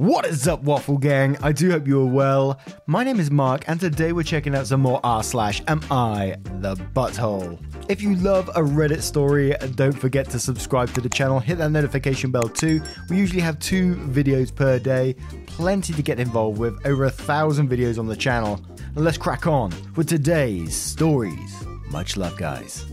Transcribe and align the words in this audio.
What 0.00 0.24
is 0.24 0.48
up, 0.48 0.62
Waffle 0.62 0.96
Gang? 0.96 1.36
I 1.42 1.52
do 1.52 1.72
hope 1.72 1.86
you 1.86 2.00
are 2.00 2.06
well. 2.06 2.58
My 2.86 3.04
name 3.04 3.20
is 3.20 3.30
Mark, 3.30 3.64
and 3.68 3.78
today 3.78 4.12
we're 4.12 4.22
checking 4.22 4.54
out 4.54 4.66
some 4.66 4.80
more 4.80 4.98
r 5.04 5.22
slash 5.22 5.60
am 5.68 5.82
I 5.90 6.36
the 6.62 6.74
butthole. 6.74 7.62
If 7.90 8.00
you 8.00 8.14
love 8.14 8.48
a 8.48 8.62
Reddit 8.62 9.02
story, 9.02 9.54
don't 9.74 9.92
forget 9.92 10.30
to 10.30 10.38
subscribe 10.38 10.90
to 10.94 11.02
the 11.02 11.10
channel. 11.10 11.38
Hit 11.38 11.58
that 11.58 11.70
notification 11.70 12.30
bell 12.30 12.48
too. 12.48 12.80
We 13.10 13.18
usually 13.18 13.42
have 13.42 13.58
two 13.58 13.94
videos 13.94 14.54
per 14.54 14.78
day, 14.78 15.16
plenty 15.44 15.92
to 15.92 16.00
get 16.00 16.18
involved 16.18 16.58
with. 16.58 16.80
Over 16.86 17.04
a 17.04 17.10
thousand 17.10 17.68
videos 17.68 17.98
on 17.98 18.06
the 18.06 18.16
channel. 18.16 18.58
And 18.96 19.04
let's 19.04 19.18
crack 19.18 19.46
on 19.46 19.70
with 19.96 20.08
today's 20.08 20.74
stories. 20.74 21.62
Much 21.90 22.16
love, 22.16 22.38
guys. 22.38 22.86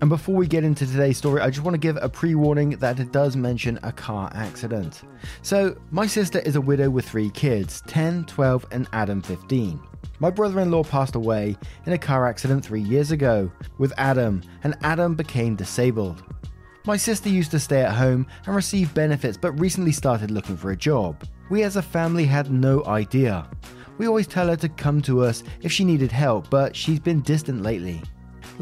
And 0.00 0.08
before 0.08 0.34
we 0.34 0.46
get 0.46 0.64
into 0.64 0.86
today's 0.86 1.18
story, 1.18 1.40
I 1.40 1.50
just 1.50 1.64
want 1.64 1.74
to 1.74 1.78
give 1.78 1.96
a 2.00 2.08
pre 2.08 2.34
warning 2.34 2.70
that 2.70 2.98
it 2.98 3.12
does 3.12 3.36
mention 3.36 3.78
a 3.82 3.92
car 3.92 4.30
accident. 4.34 5.02
So, 5.42 5.76
my 5.90 6.06
sister 6.06 6.40
is 6.40 6.56
a 6.56 6.60
widow 6.60 6.90
with 6.90 7.08
three 7.08 7.30
kids 7.30 7.82
10, 7.86 8.24
12, 8.24 8.66
and 8.72 8.88
Adam 8.92 9.22
15. 9.22 9.80
My 10.18 10.30
brother 10.30 10.60
in 10.60 10.70
law 10.70 10.84
passed 10.84 11.14
away 11.14 11.56
in 11.86 11.92
a 11.92 11.98
car 11.98 12.26
accident 12.26 12.64
three 12.64 12.80
years 12.80 13.10
ago 13.10 13.50
with 13.78 13.92
Adam, 13.96 14.42
and 14.64 14.76
Adam 14.82 15.14
became 15.14 15.56
disabled. 15.56 16.22
My 16.84 16.96
sister 16.96 17.28
used 17.28 17.52
to 17.52 17.60
stay 17.60 17.82
at 17.82 17.94
home 17.94 18.26
and 18.46 18.56
receive 18.56 18.92
benefits, 18.94 19.36
but 19.36 19.52
recently 19.60 19.92
started 19.92 20.32
looking 20.32 20.56
for 20.56 20.72
a 20.72 20.76
job. 20.76 21.24
We 21.48 21.62
as 21.62 21.76
a 21.76 21.82
family 21.82 22.24
had 22.24 22.50
no 22.50 22.84
idea. 22.86 23.48
We 23.98 24.06
always 24.08 24.26
tell 24.26 24.48
her 24.48 24.56
to 24.56 24.68
come 24.68 25.00
to 25.02 25.22
us 25.22 25.44
if 25.60 25.70
she 25.70 25.84
needed 25.84 26.10
help, 26.10 26.50
but 26.50 26.74
she's 26.74 26.98
been 26.98 27.20
distant 27.20 27.62
lately. 27.62 28.02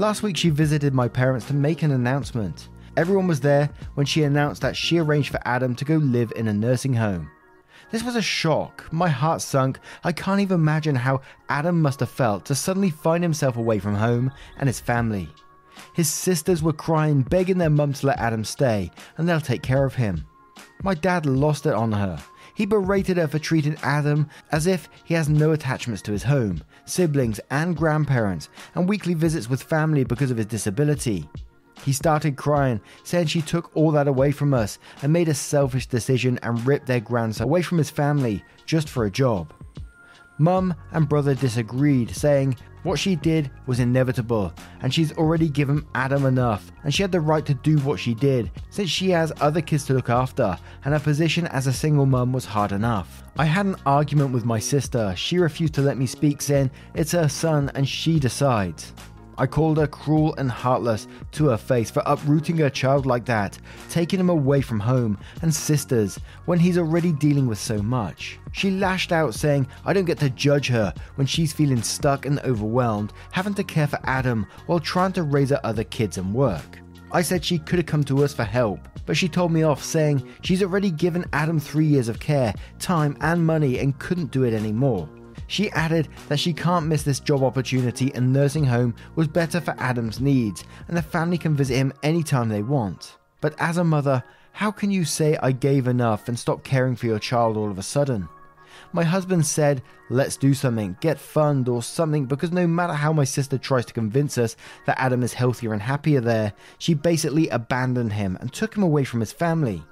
Last 0.00 0.22
week, 0.22 0.38
she 0.38 0.48
visited 0.48 0.94
my 0.94 1.08
parents 1.08 1.44
to 1.48 1.52
make 1.52 1.82
an 1.82 1.90
announcement. 1.90 2.70
Everyone 2.96 3.26
was 3.26 3.40
there 3.40 3.68
when 3.96 4.06
she 4.06 4.22
announced 4.22 4.62
that 4.62 4.74
she 4.74 4.96
arranged 4.96 5.30
for 5.30 5.40
Adam 5.44 5.74
to 5.74 5.84
go 5.84 5.96
live 5.96 6.32
in 6.36 6.48
a 6.48 6.54
nursing 6.54 6.94
home. 6.94 7.30
This 7.90 8.02
was 8.02 8.16
a 8.16 8.22
shock. 8.22 8.90
My 8.94 9.10
heart 9.10 9.42
sunk. 9.42 9.78
I 10.02 10.12
can't 10.12 10.40
even 10.40 10.54
imagine 10.54 10.94
how 10.94 11.20
Adam 11.50 11.82
must 11.82 12.00
have 12.00 12.08
felt 12.08 12.46
to 12.46 12.54
suddenly 12.54 12.88
find 12.88 13.22
himself 13.22 13.58
away 13.58 13.78
from 13.78 13.94
home 13.94 14.32
and 14.56 14.70
his 14.70 14.80
family. 14.80 15.28
His 15.92 16.08
sisters 16.08 16.62
were 16.62 16.72
crying, 16.72 17.20
begging 17.20 17.58
their 17.58 17.68
mum 17.68 17.92
to 17.92 18.06
let 18.06 18.20
Adam 18.20 18.42
stay, 18.42 18.90
and 19.18 19.28
they'll 19.28 19.38
take 19.38 19.62
care 19.62 19.84
of 19.84 19.96
him. 19.96 20.24
My 20.82 20.94
dad 20.94 21.26
lost 21.26 21.66
it 21.66 21.74
on 21.74 21.92
her. 21.92 22.18
He 22.60 22.66
berated 22.66 23.16
her 23.16 23.26
for 23.26 23.38
treating 23.38 23.78
Adam 23.82 24.28
as 24.52 24.66
if 24.66 24.90
he 25.04 25.14
has 25.14 25.30
no 25.30 25.52
attachments 25.52 26.02
to 26.02 26.12
his 26.12 26.24
home, 26.24 26.62
siblings, 26.84 27.40
and 27.50 27.74
grandparents, 27.74 28.50
and 28.74 28.86
weekly 28.86 29.14
visits 29.14 29.48
with 29.48 29.62
family 29.62 30.04
because 30.04 30.30
of 30.30 30.36
his 30.36 30.44
disability. 30.44 31.26
He 31.86 31.94
started 31.94 32.36
crying, 32.36 32.82
saying 33.02 33.28
she 33.28 33.40
took 33.40 33.74
all 33.74 33.90
that 33.92 34.08
away 34.08 34.30
from 34.30 34.52
us 34.52 34.78
and 35.00 35.10
made 35.10 35.30
a 35.30 35.34
selfish 35.34 35.86
decision 35.86 36.38
and 36.42 36.66
ripped 36.66 36.86
their 36.86 37.00
grandson 37.00 37.44
away 37.44 37.62
from 37.62 37.78
his 37.78 37.88
family 37.88 38.44
just 38.66 38.90
for 38.90 39.06
a 39.06 39.10
job. 39.10 39.54
Mum 40.40 40.74
and 40.92 41.06
brother 41.06 41.34
disagreed, 41.34 42.16
saying 42.16 42.56
what 42.82 42.98
she 42.98 43.14
did 43.14 43.50
was 43.66 43.78
inevitable, 43.78 44.54
and 44.80 44.92
she's 44.92 45.12
already 45.18 45.50
given 45.50 45.84
Adam 45.94 46.24
enough, 46.24 46.72
and 46.82 46.94
she 46.94 47.02
had 47.02 47.12
the 47.12 47.20
right 47.20 47.44
to 47.44 47.52
do 47.52 47.76
what 47.80 48.00
she 48.00 48.14
did, 48.14 48.50
since 48.70 48.88
she 48.88 49.10
has 49.10 49.34
other 49.42 49.60
kids 49.60 49.84
to 49.84 49.92
look 49.92 50.08
after, 50.08 50.56
and 50.86 50.94
her 50.94 51.00
position 51.00 51.46
as 51.48 51.66
a 51.66 51.72
single 51.74 52.06
mum 52.06 52.32
was 52.32 52.46
hard 52.46 52.72
enough. 52.72 53.22
I 53.36 53.44
had 53.44 53.66
an 53.66 53.76
argument 53.84 54.32
with 54.32 54.46
my 54.46 54.58
sister. 54.58 55.14
She 55.14 55.36
refused 55.36 55.74
to 55.74 55.82
let 55.82 55.98
me 55.98 56.06
speak, 56.06 56.40
saying 56.40 56.70
it's 56.94 57.12
her 57.12 57.28
son 57.28 57.70
and 57.74 57.86
she 57.86 58.18
decides. 58.18 58.94
I 59.38 59.46
called 59.46 59.78
her 59.78 59.86
cruel 59.86 60.34
and 60.36 60.50
heartless 60.50 61.08
to 61.32 61.46
her 61.46 61.56
face 61.56 61.90
for 61.90 62.02
uprooting 62.06 62.58
her 62.58 62.70
child 62.70 63.06
like 63.06 63.24
that, 63.26 63.58
taking 63.88 64.20
him 64.20 64.30
away 64.30 64.60
from 64.60 64.80
home 64.80 65.18
and 65.42 65.54
sisters 65.54 66.18
when 66.44 66.58
he's 66.58 66.78
already 66.78 67.12
dealing 67.12 67.46
with 67.46 67.58
so 67.58 67.80
much. 67.82 68.38
She 68.52 68.70
lashed 68.70 69.12
out, 69.12 69.34
saying, 69.34 69.66
I 69.84 69.92
don't 69.92 70.04
get 70.04 70.18
to 70.18 70.30
judge 70.30 70.68
her 70.68 70.92
when 71.14 71.26
she's 71.26 71.52
feeling 71.52 71.82
stuck 71.82 72.26
and 72.26 72.40
overwhelmed, 72.40 73.12
having 73.32 73.54
to 73.54 73.64
care 73.64 73.86
for 73.86 74.00
Adam 74.04 74.46
while 74.66 74.80
trying 74.80 75.12
to 75.12 75.22
raise 75.22 75.50
her 75.50 75.60
other 75.64 75.84
kids 75.84 76.18
and 76.18 76.34
work. 76.34 76.78
I 77.12 77.22
said 77.22 77.44
she 77.44 77.58
could 77.58 77.78
have 77.78 77.86
come 77.86 78.04
to 78.04 78.22
us 78.22 78.32
for 78.32 78.44
help, 78.44 78.80
but 79.04 79.16
she 79.16 79.28
told 79.28 79.50
me 79.52 79.62
off, 79.62 79.82
saying 79.82 80.28
she's 80.42 80.62
already 80.62 80.90
given 80.90 81.24
Adam 81.32 81.58
three 81.58 81.86
years 81.86 82.08
of 82.08 82.20
care, 82.20 82.54
time, 82.78 83.16
and 83.20 83.44
money 83.44 83.78
and 83.78 83.98
couldn't 83.98 84.30
do 84.30 84.44
it 84.44 84.54
anymore. 84.54 85.08
She 85.50 85.68
added 85.72 86.06
that 86.28 86.38
she 86.38 86.52
can't 86.52 86.86
miss 86.86 87.02
this 87.02 87.18
job 87.18 87.42
opportunity 87.42 88.12
and 88.14 88.32
nursing 88.32 88.64
home 88.64 88.94
was 89.16 89.26
better 89.26 89.60
for 89.60 89.74
Adam's 89.78 90.20
needs, 90.20 90.62
and 90.86 90.96
the 90.96 91.02
family 91.02 91.38
can 91.38 91.56
visit 91.56 91.74
him 91.74 91.92
anytime 92.04 92.48
they 92.48 92.62
want. 92.62 93.18
But 93.40 93.60
as 93.60 93.76
a 93.76 93.82
mother, 93.82 94.22
how 94.52 94.70
can 94.70 94.92
you 94.92 95.04
say 95.04 95.36
I 95.42 95.50
gave 95.50 95.88
enough 95.88 96.28
and 96.28 96.38
stop 96.38 96.62
caring 96.62 96.94
for 96.94 97.06
your 97.06 97.18
child 97.18 97.56
all 97.56 97.68
of 97.68 97.80
a 97.80 97.82
sudden? 97.82 98.28
My 98.92 99.02
husband 99.02 99.44
said, 99.44 99.82
let's 100.08 100.36
do 100.36 100.54
something, 100.54 100.96
get 101.00 101.18
fund 101.18 101.68
or 101.68 101.82
something, 101.82 102.26
because 102.26 102.52
no 102.52 102.68
matter 102.68 102.94
how 102.94 103.12
my 103.12 103.24
sister 103.24 103.58
tries 103.58 103.86
to 103.86 103.92
convince 103.92 104.38
us 104.38 104.54
that 104.86 105.00
Adam 105.00 105.24
is 105.24 105.34
healthier 105.34 105.72
and 105.72 105.82
happier 105.82 106.20
there, 106.20 106.52
she 106.78 106.94
basically 106.94 107.48
abandoned 107.48 108.12
him 108.12 108.38
and 108.40 108.52
took 108.52 108.76
him 108.76 108.84
away 108.84 109.02
from 109.02 109.18
his 109.18 109.32
family. 109.32 109.82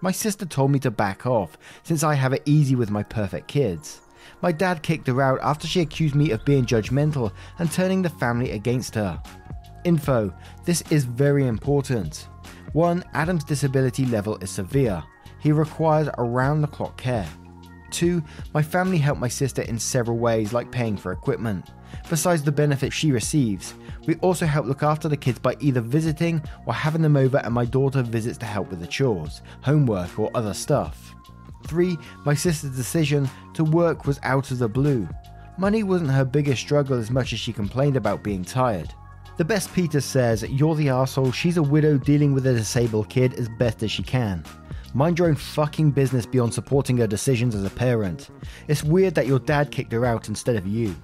My 0.00 0.10
sister 0.10 0.44
told 0.44 0.72
me 0.72 0.80
to 0.80 0.90
back 0.90 1.24
off, 1.24 1.56
since 1.84 2.02
I 2.02 2.14
have 2.14 2.32
it 2.32 2.42
easy 2.46 2.74
with 2.74 2.90
my 2.90 3.04
perfect 3.04 3.46
kids. 3.46 4.00
My 4.40 4.52
dad 4.52 4.82
kicked 4.82 5.06
her 5.08 5.20
out 5.20 5.40
after 5.42 5.66
she 5.66 5.80
accused 5.80 6.14
me 6.14 6.30
of 6.30 6.44
being 6.44 6.64
judgmental 6.64 7.32
and 7.58 7.70
turning 7.70 8.02
the 8.02 8.10
family 8.10 8.52
against 8.52 8.94
her. 8.94 9.20
Info 9.84 10.32
this 10.64 10.82
is 10.90 11.04
very 11.04 11.46
important. 11.46 12.28
1. 12.72 13.04
Adam's 13.14 13.44
disability 13.44 14.04
level 14.06 14.36
is 14.38 14.50
severe. 14.50 15.02
He 15.40 15.52
requires 15.52 16.08
around 16.18 16.60
the 16.60 16.66
clock 16.66 16.96
care. 16.96 17.26
2. 17.90 18.22
My 18.52 18.62
family 18.62 18.98
helped 18.98 19.20
my 19.20 19.28
sister 19.28 19.62
in 19.62 19.78
several 19.78 20.18
ways, 20.18 20.52
like 20.52 20.70
paying 20.70 20.96
for 20.96 21.12
equipment. 21.12 21.70
Besides 22.10 22.42
the 22.42 22.52
benefits 22.52 22.94
she 22.94 23.12
receives, 23.12 23.74
we 24.06 24.16
also 24.16 24.46
help 24.46 24.66
look 24.66 24.82
after 24.82 25.08
the 25.08 25.16
kids 25.16 25.38
by 25.38 25.56
either 25.60 25.80
visiting 25.80 26.42
or 26.66 26.74
having 26.74 27.02
them 27.02 27.16
over, 27.16 27.38
and 27.38 27.54
my 27.54 27.64
daughter 27.64 28.02
visits 28.02 28.38
to 28.38 28.46
help 28.46 28.70
with 28.70 28.80
the 28.80 28.86
chores, 28.86 29.42
homework, 29.62 30.18
or 30.18 30.30
other 30.34 30.52
stuff. 30.52 31.14
3. 31.66 31.98
My 32.24 32.34
sister's 32.34 32.76
decision 32.76 33.28
to 33.54 33.64
work 33.64 34.06
was 34.06 34.20
out 34.22 34.50
of 34.50 34.58
the 34.58 34.68
blue. 34.68 35.08
Money 35.58 35.82
wasn't 35.82 36.10
her 36.10 36.24
biggest 36.24 36.62
struggle 36.62 36.96
as 36.96 37.10
much 37.10 37.32
as 37.32 37.40
she 37.40 37.52
complained 37.52 37.96
about 37.96 38.22
being 38.22 38.44
tired. 38.44 38.94
The 39.38 39.44
best 39.44 39.72
Peter 39.72 40.00
says, 40.00 40.42
You're 40.42 40.74
the 40.74 40.88
asshole, 40.88 41.32
she's 41.32 41.56
a 41.56 41.62
widow 41.62 41.96
dealing 41.98 42.32
with 42.32 42.46
a 42.46 42.54
disabled 42.54 43.08
kid 43.08 43.34
as 43.34 43.48
best 43.58 43.82
as 43.82 43.90
she 43.90 44.02
can. 44.02 44.44
Mind 44.94 45.18
your 45.18 45.28
own 45.28 45.34
fucking 45.34 45.90
business 45.90 46.26
beyond 46.26 46.54
supporting 46.54 46.96
her 46.98 47.06
decisions 47.06 47.54
as 47.54 47.64
a 47.64 47.70
parent. 47.70 48.30
It's 48.68 48.82
weird 48.82 49.14
that 49.14 49.26
your 49.26 49.38
dad 49.38 49.70
kicked 49.70 49.92
her 49.92 50.04
out 50.04 50.28
instead 50.28 50.56
of 50.56 50.66
you. 50.66 50.94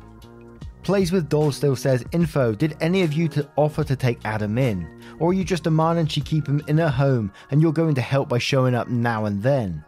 Plays 0.82 1.12
with 1.12 1.28
Doll 1.28 1.50
still 1.50 1.76
says, 1.76 2.04
Info, 2.12 2.54
did 2.54 2.76
any 2.80 3.02
of 3.02 3.12
you 3.12 3.26
to 3.28 3.48
offer 3.56 3.84
to 3.84 3.96
take 3.96 4.18
Adam 4.24 4.58
in? 4.58 5.00
Or 5.18 5.30
are 5.30 5.32
you 5.32 5.44
just 5.44 5.64
demanding 5.64 6.06
she 6.06 6.20
keep 6.20 6.46
him 6.46 6.60
in 6.68 6.78
her 6.78 6.90
home 6.90 7.32
and 7.50 7.62
you're 7.62 7.72
going 7.72 7.94
to 7.94 8.02
help 8.02 8.28
by 8.28 8.38
showing 8.38 8.74
up 8.74 8.88
now 8.88 9.24
and 9.24 9.42
then? 9.42 9.84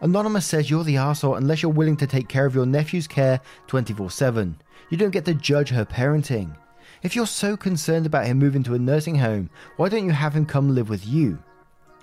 Anonymous 0.00 0.46
says 0.46 0.70
you're 0.70 0.84
the 0.84 0.96
asshole 0.96 1.34
unless 1.34 1.62
you're 1.62 1.72
willing 1.72 1.96
to 1.96 2.06
take 2.06 2.28
care 2.28 2.46
of 2.46 2.54
your 2.54 2.66
nephew's 2.66 3.08
care 3.08 3.40
24 3.66 4.10
7. 4.10 4.56
You 4.90 4.96
don't 4.96 5.10
get 5.10 5.24
to 5.24 5.34
judge 5.34 5.70
her 5.70 5.84
parenting. 5.84 6.56
If 7.02 7.16
you're 7.16 7.26
so 7.26 7.56
concerned 7.56 8.06
about 8.06 8.26
him 8.26 8.38
moving 8.38 8.62
to 8.64 8.74
a 8.74 8.78
nursing 8.78 9.16
home, 9.16 9.50
why 9.76 9.88
don't 9.88 10.04
you 10.04 10.12
have 10.12 10.34
him 10.34 10.46
come 10.46 10.74
live 10.74 10.88
with 10.88 11.06
you? 11.06 11.38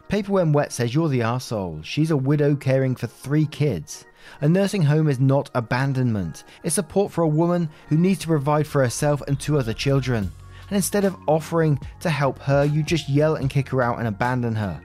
Paper 0.09 0.33
When 0.33 0.51
Wet 0.51 0.71
says 0.71 0.93
you're 0.93 1.09
the 1.09 1.21
asshole. 1.21 1.81
She's 1.83 2.11
a 2.11 2.17
widow 2.17 2.55
caring 2.55 2.95
for 2.95 3.07
three 3.07 3.45
kids. 3.45 4.05
A 4.41 4.49
nursing 4.49 4.83
home 4.83 5.07
is 5.07 5.19
not 5.19 5.49
abandonment, 5.55 6.43
it's 6.63 6.75
support 6.75 7.11
for 7.11 7.21
a 7.23 7.27
woman 7.27 7.69
who 7.89 7.97
needs 7.97 8.19
to 8.19 8.27
provide 8.27 8.67
for 8.67 8.83
herself 8.83 9.21
and 9.27 9.39
two 9.39 9.57
other 9.57 9.73
children. 9.73 10.31
And 10.69 10.75
instead 10.75 11.05
of 11.05 11.15
offering 11.27 11.79
to 12.01 12.09
help 12.09 12.39
her, 12.39 12.65
you 12.65 12.83
just 12.83 13.07
yell 13.07 13.35
and 13.35 13.49
kick 13.49 13.69
her 13.69 13.81
out 13.81 13.99
and 13.99 14.07
abandon 14.07 14.55
her. 14.55 14.81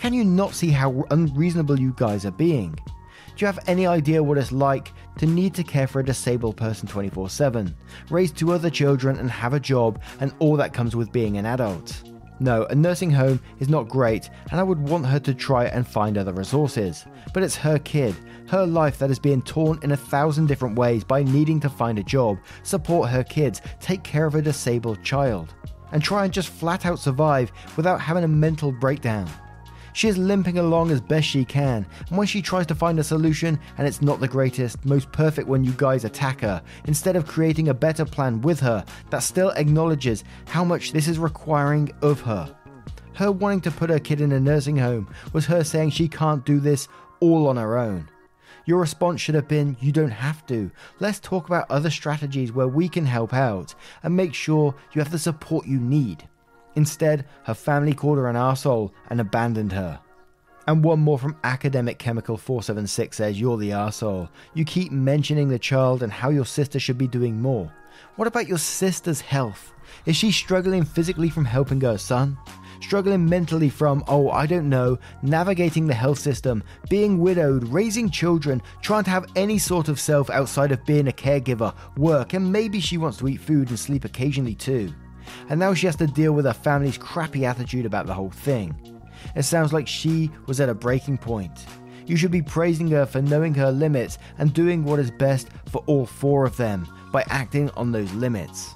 Can 0.00 0.14
you 0.14 0.24
not 0.24 0.54
see 0.54 0.70
how 0.70 1.04
unreasonable 1.10 1.78
you 1.78 1.92
guys 1.94 2.24
are 2.24 2.30
being? 2.30 2.70
Do 2.72 3.34
you 3.36 3.46
have 3.46 3.58
any 3.66 3.86
idea 3.86 4.22
what 4.22 4.38
it's 4.38 4.50
like 4.50 4.92
to 5.18 5.26
need 5.26 5.52
to 5.56 5.62
care 5.62 5.86
for 5.86 6.00
a 6.00 6.04
disabled 6.04 6.56
person 6.56 6.88
24 6.88 7.28
7, 7.28 7.76
raise 8.08 8.32
two 8.32 8.52
other 8.52 8.70
children, 8.70 9.18
and 9.18 9.30
have 9.30 9.52
a 9.52 9.60
job, 9.60 10.00
and 10.20 10.32
all 10.38 10.56
that 10.56 10.72
comes 10.72 10.96
with 10.96 11.12
being 11.12 11.36
an 11.36 11.44
adult. 11.44 12.02
No, 12.38 12.64
a 12.70 12.74
nursing 12.74 13.10
home 13.10 13.40
is 13.58 13.68
not 13.68 13.90
great, 13.90 14.30
and 14.50 14.58
I 14.58 14.62
would 14.62 14.78
want 14.78 15.04
her 15.04 15.20
to 15.20 15.34
try 15.34 15.66
and 15.66 15.86
find 15.86 16.16
other 16.16 16.32
resources. 16.32 17.04
But 17.34 17.42
it's 17.42 17.56
her 17.56 17.78
kid, 17.78 18.16
her 18.48 18.64
life 18.64 18.98
that 19.00 19.10
is 19.10 19.18
being 19.18 19.42
torn 19.42 19.80
in 19.82 19.92
a 19.92 19.98
thousand 19.98 20.46
different 20.46 20.78
ways 20.78 21.04
by 21.04 21.22
needing 21.24 21.60
to 21.60 21.68
find 21.68 21.98
a 21.98 22.02
job, 22.02 22.38
support 22.62 23.10
her 23.10 23.22
kids, 23.22 23.60
take 23.80 24.02
care 24.02 24.24
of 24.24 24.34
a 24.34 24.40
disabled 24.40 25.04
child, 25.04 25.52
and 25.92 26.02
try 26.02 26.24
and 26.24 26.32
just 26.32 26.48
flat 26.48 26.86
out 26.86 26.98
survive 26.98 27.52
without 27.76 28.00
having 28.00 28.24
a 28.24 28.28
mental 28.28 28.72
breakdown. 28.72 29.28
She 29.92 30.08
is 30.08 30.18
limping 30.18 30.58
along 30.58 30.90
as 30.90 31.00
best 31.00 31.26
she 31.26 31.44
can, 31.44 31.86
and 32.08 32.18
when 32.18 32.26
she 32.26 32.42
tries 32.42 32.66
to 32.66 32.74
find 32.74 32.98
a 32.98 33.04
solution 33.04 33.58
and 33.78 33.86
it's 33.86 34.02
not 34.02 34.20
the 34.20 34.28
greatest, 34.28 34.84
most 34.84 35.10
perfect 35.12 35.48
when 35.48 35.64
you 35.64 35.72
guys 35.76 36.04
attack 36.04 36.40
her, 36.40 36.62
instead 36.84 37.16
of 37.16 37.26
creating 37.26 37.68
a 37.68 37.74
better 37.74 38.04
plan 38.04 38.40
with 38.40 38.60
her 38.60 38.84
that 39.10 39.22
still 39.22 39.50
acknowledges 39.50 40.24
how 40.46 40.64
much 40.64 40.92
this 40.92 41.08
is 41.08 41.18
requiring 41.18 41.92
of 42.02 42.20
her. 42.20 42.54
Her 43.14 43.32
wanting 43.32 43.60
to 43.62 43.70
put 43.70 43.90
her 43.90 43.98
kid 43.98 44.20
in 44.20 44.32
a 44.32 44.40
nursing 44.40 44.76
home 44.76 45.12
was 45.32 45.46
her 45.46 45.64
saying 45.64 45.90
she 45.90 46.08
can't 46.08 46.46
do 46.46 46.60
this 46.60 46.88
all 47.20 47.48
on 47.48 47.56
her 47.56 47.76
own. 47.76 48.08
Your 48.66 48.78
response 48.78 49.20
should 49.20 49.34
have 49.34 49.48
been, 49.48 49.76
You 49.80 49.92
don't 49.92 50.10
have 50.10 50.46
to. 50.46 50.70
Let's 51.00 51.18
talk 51.20 51.46
about 51.46 51.70
other 51.70 51.90
strategies 51.90 52.52
where 52.52 52.68
we 52.68 52.88
can 52.88 53.04
help 53.04 53.34
out 53.34 53.74
and 54.02 54.16
make 54.16 54.34
sure 54.34 54.74
you 54.92 55.00
have 55.00 55.10
the 55.10 55.18
support 55.18 55.66
you 55.66 55.80
need. 55.80 56.28
Instead, 56.76 57.26
her 57.44 57.54
family 57.54 57.92
called 57.92 58.18
her 58.18 58.28
an 58.28 58.36
arsehole 58.36 58.92
and 59.08 59.20
abandoned 59.20 59.72
her. 59.72 60.00
And 60.66 60.84
one 60.84 61.00
more 61.00 61.18
from 61.18 61.36
Academic 61.42 61.98
Chemical 61.98 62.36
476 62.36 63.16
says, 63.16 63.40
You're 63.40 63.56
the 63.56 63.70
arsehole. 63.70 64.28
You 64.54 64.64
keep 64.64 64.92
mentioning 64.92 65.48
the 65.48 65.58
child 65.58 66.02
and 66.02 66.12
how 66.12 66.30
your 66.30 66.46
sister 66.46 66.78
should 66.78 66.98
be 66.98 67.08
doing 67.08 67.40
more. 67.40 67.72
What 68.16 68.28
about 68.28 68.46
your 68.46 68.58
sister's 68.58 69.20
health? 69.20 69.72
Is 70.06 70.16
she 70.16 70.30
struggling 70.30 70.84
physically 70.84 71.28
from 71.28 71.44
helping 71.44 71.80
her 71.80 71.98
son? 71.98 72.38
Struggling 72.80 73.28
mentally 73.28 73.68
from, 73.68 74.04
oh, 74.06 74.30
I 74.30 74.46
don't 74.46 74.68
know, 74.68 74.98
navigating 75.22 75.86
the 75.86 75.94
health 75.94 76.18
system, 76.18 76.62
being 76.88 77.18
widowed, 77.18 77.64
raising 77.64 78.08
children, 78.08 78.62
trying 78.80 79.04
to 79.04 79.10
have 79.10 79.26
any 79.36 79.58
sort 79.58 79.88
of 79.88 80.00
self 80.00 80.30
outside 80.30 80.72
of 80.72 80.84
being 80.86 81.08
a 81.08 81.12
caregiver, 81.12 81.74
work, 81.96 82.32
and 82.32 82.52
maybe 82.52 82.80
she 82.80 82.96
wants 82.96 83.18
to 83.18 83.28
eat 83.28 83.40
food 83.40 83.68
and 83.68 83.78
sleep 83.78 84.04
occasionally 84.04 84.54
too 84.54 84.92
and 85.48 85.58
now 85.60 85.74
she 85.74 85.86
has 85.86 85.96
to 85.96 86.06
deal 86.06 86.32
with 86.32 86.44
her 86.44 86.52
family's 86.52 86.98
crappy 86.98 87.44
attitude 87.44 87.86
about 87.86 88.06
the 88.06 88.14
whole 88.14 88.30
thing. 88.30 88.74
It 89.36 89.42
sounds 89.42 89.72
like 89.72 89.86
she 89.86 90.30
was 90.46 90.60
at 90.60 90.68
a 90.68 90.74
breaking 90.74 91.18
point. 91.18 91.66
You 92.06 92.16
should 92.16 92.30
be 92.30 92.42
praising 92.42 92.88
her 92.88 93.06
for 93.06 93.22
knowing 93.22 93.54
her 93.54 93.70
limits 93.70 94.18
and 94.38 94.52
doing 94.52 94.84
what 94.84 94.98
is 94.98 95.10
best 95.10 95.48
for 95.66 95.84
all 95.86 96.06
four 96.06 96.44
of 96.44 96.56
them 96.56 96.88
by 97.12 97.24
acting 97.28 97.70
on 97.70 97.92
those 97.92 98.12
limits. 98.14 98.74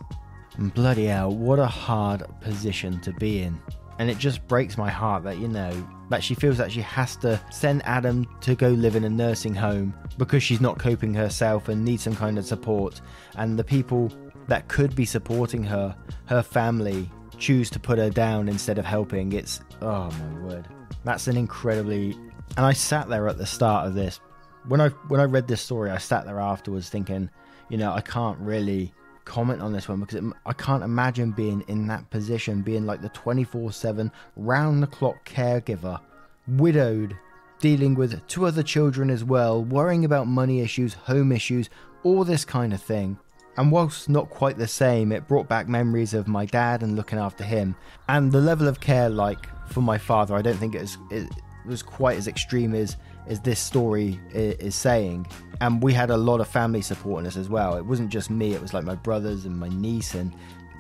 Bloody 0.59 1.07
hell, 1.07 1.35
what 1.35 1.59
a 1.59 1.67
hard 1.67 2.23
position 2.41 3.01
to 3.01 3.13
be 3.13 3.43
in. 3.43 3.61
And 3.99 4.11
it 4.11 4.19
just 4.19 4.47
breaks 4.47 4.77
my 4.77 4.91
heart 4.91 5.25
that, 5.25 5.39
you 5.39 5.49
know, 5.49 5.73
that 6.11 6.23
she 6.23 6.35
feels 6.35 6.59
that 6.59 6.71
she 6.71 6.81
has 6.83 7.17
to 7.17 7.41
send 7.51 7.83
Adam 7.85 8.27
to 8.43 8.55
go 8.55 8.69
live 8.69 8.97
in 8.97 9.05
a 9.05 9.11
nursing 9.11 9.55
home 9.55 9.95
because 10.19 10.43
she's 10.43 10.61
not 10.61 10.79
coping 10.79 11.15
herself 11.15 11.69
and 11.69 11.85
needs 11.85 12.03
some 12.03 12.15
kind 12.15 12.39
of 12.39 12.45
support. 12.45 13.01
And 13.37 13.59
the 13.59 13.65
people 13.65 14.13
that 14.49 14.69
could 14.69 14.95
be 14.95 15.05
supporting 15.05 15.63
her, 15.65 15.97
her 16.27 16.43
family, 16.43 17.11
choose 17.39 17.71
to 17.71 17.81
put 17.81 17.99
her 17.99 18.11
down 18.11 18.49
instead 18.49 18.79
of 18.79 18.85
helping. 18.85 19.33
It's, 19.33 19.61
oh 19.83 20.11
my 20.11 20.41
word. 20.41 20.69
That's 21.05 21.27
an 21.27 21.37
incredibly. 21.37 22.13
And 22.57 22.65
I 22.67 22.73
sat 22.73 23.09
there 23.09 23.29
at 23.29 23.39
the 23.39 23.47
start 23.47 23.87
of 23.87 23.95
this. 23.95 24.21
When 24.67 24.81
I 24.81 24.89
when 25.09 25.21
I 25.21 25.25
read 25.25 25.47
this 25.47 25.61
story, 25.61 25.91
I 25.91 25.99
sat 25.99 26.25
there 26.25 26.41
afterwards 26.41 26.89
thinking, 26.89 27.29
you 27.69 27.77
know, 27.77 27.93
I 27.93 28.01
can't 28.01 28.39
really 28.39 28.95
comment 29.25 29.61
on 29.61 29.73
this 29.73 29.89
one 29.89 30.01
because 30.01 30.17
it, 30.17 30.25
I 30.47 30.53
can't 30.53 30.83
imagine 30.83 31.33
being 31.33 31.65
in 31.69 31.87
that 31.89 32.09
position, 32.11 32.63
being 32.63 32.87
like 32.87 33.03
the 33.03 33.09
24 33.11 33.73
7 33.73 34.11
round 34.37 34.83
the 34.83 34.87
clock 34.87 35.29
caregiver, 35.29 36.01
widowed, 36.47 37.17
dealing 37.61 37.95
with 37.95 38.27
two 38.27 38.47
other 38.47 38.63
children 38.63 39.11
as 39.11 39.25
well, 39.25 39.63
worrying 39.63 40.05
about 40.05 40.27
money 40.27 40.61
issues, 40.61 40.95
home 40.95 41.33
issues, 41.33 41.69
all 42.03 42.25
this 42.25 42.45
kind 42.45 42.73
of 42.73 42.83
thing. 42.83 43.19
And 43.57 43.71
whilst 43.71 44.09
not 44.09 44.31
quite 44.31 44.59
the 44.59 44.67
same, 44.67 45.13
it 45.13 45.29
brought 45.29 45.49
back 45.49 45.69
memories 45.69 46.13
of 46.13 46.27
my 46.27 46.45
dad 46.45 46.83
and 46.83 46.97
looking 46.97 47.19
after 47.19 47.45
him. 47.45 47.77
And 48.09 48.33
the 48.33 48.41
level 48.41 48.67
of 48.67 48.81
care, 48.81 49.09
like 49.09 49.47
for 49.69 49.81
my 49.81 49.99
father, 49.99 50.35
I 50.35 50.43
don't 50.43 50.57
think 50.57 50.75
it 50.75 50.81
was, 50.81 50.99
it 51.11 51.29
was 51.65 51.83
quite 51.83 52.19
as 52.19 52.27
extreme 52.27 52.75
as, 52.75 52.97
as 53.27 53.41
this 53.41 53.61
story 53.61 54.21
is 54.33 54.75
saying. 54.75 55.27
And 55.61 55.83
we 55.83 55.93
had 55.93 56.11
a 56.11 56.17
lot 56.17 56.41
of 56.41 56.49
family 56.49 56.83
supporting 56.83 57.27
us 57.27 57.37
as 57.37 57.49
well. 57.49 57.77
It 57.77 57.87
wasn't 57.87 58.11
just 58.11 58.29
me, 58.29 58.55
it 58.55 58.61
was 58.61 58.75
like 58.75 58.85
my 58.85 58.97
brothers 58.97 59.45
and 59.45 59.57
my 59.57 59.69
niece 59.69 60.15
and 60.15 60.35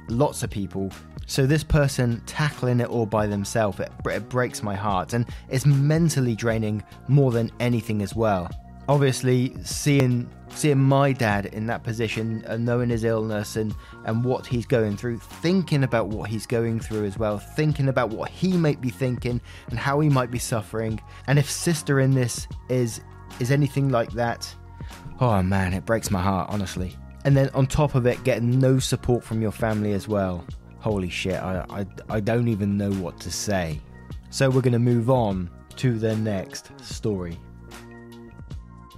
lots 0.09 0.43
of 0.43 0.50
people. 0.50 0.91
So 1.26 1.47
this 1.47 1.65
person 1.65 2.21
tackling 2.26 2.81
it 2.81 2.88
all 2.88 3.06
by 3.06 3.26
themselves, 3.26 3.81
it, 3.81 3.91
it 4.06 4.29
breaks 4.29 4.62
my 4.62 4.75
heart. 4.75 5.12
And 5.12 5.26
it's 5.49 5.65
mentally 5.65 6.35
draining 6.35 6.82
more 7.09 7.31
than 7.31 7.50
anything 7.61 8.03
as 8.03 8.15
well. 8.15 8.50
Obviously, 8.89 9.55
seeing 9.65 10.29
seeing 10.51 10.79
my 10.79 11.13
dad 11.13 11.47
in 11.47 11.67
that 11.67 11.83
position 11.83 12.45
and 12.47 12.65
knowing 12.65 12.89
his 12.89 13.05
illness 13.05 13.57
and 13.57 13.75
and 14.05 14.25
what 14.25 14.47
he's 14.47 14.67
going 14.67 14.97
through 14.97 15.19
thinking 15.19 15.83
about 15.83 16.09
what 16.09 16.31
he's 16.31 16.47
going 16.47 16.79
through 16.79 17.05
as 17.05 17.19
well 17.19 17.39
thinking 17.39 17.89
about 17.89 18.11
what 18.11 18.31
he 18.31 18.53
might 18.53 18.81
be 18.81 18.91
thinking 18.91 19.41
and 19.71 19.79
how 19.79 20.01
he 20.01 20.09
might 20.09 20.31
be 20.31 20.39
suffering. 20.39 21.01
And 21.27 21.39
if 21.39 21.51
sister 21.51 22.01
in 22.01 22.15
this 22.15 22.47
is 22.69 23.01
is 23.41 23.51
anything 23.51 23.89
like 23.89 24.13
that 24.13 24.55
oh 25.21 25.43
man 25.43 25.73
it 25.73 25.85
breaks 25.85 26.11
my 26.11 26.21
heart 26.21 26.51
honestly. 26.51 26.95
And 27.25 27.35
then 27.35 27.49
on 27.55 27.67
top 27.67 27.95
of 27.95 28.07
it 28.07 28.23
getting 28.23 28.59
no 28.61 28.79
support 28.79 29.25
from 29.25 29.41
your 29.41 29.53
family 29.53 29.93
as 29.93 30.07
well. 30.07 30.45
Holy 30.79 31.09
shit 31.09 31.43
i 31.43 31.65
i, 31.71 31.87
I 32.11 32.21
don't 32.21 32.49
even 32.49 32.77
know 32.77 32.93
what 32.93 33.19
to 33.21 33.31
say. 33.31 33.81
So 34.31 34.51
we're 34.51 34.63
going 34.63 34.73
to 34.73 34.79
move 34.79 35.11
on 35.11 35.51
to 35.77 35.99
the 35.99 36.15
next 36.17 36.71
story 36.83 37.39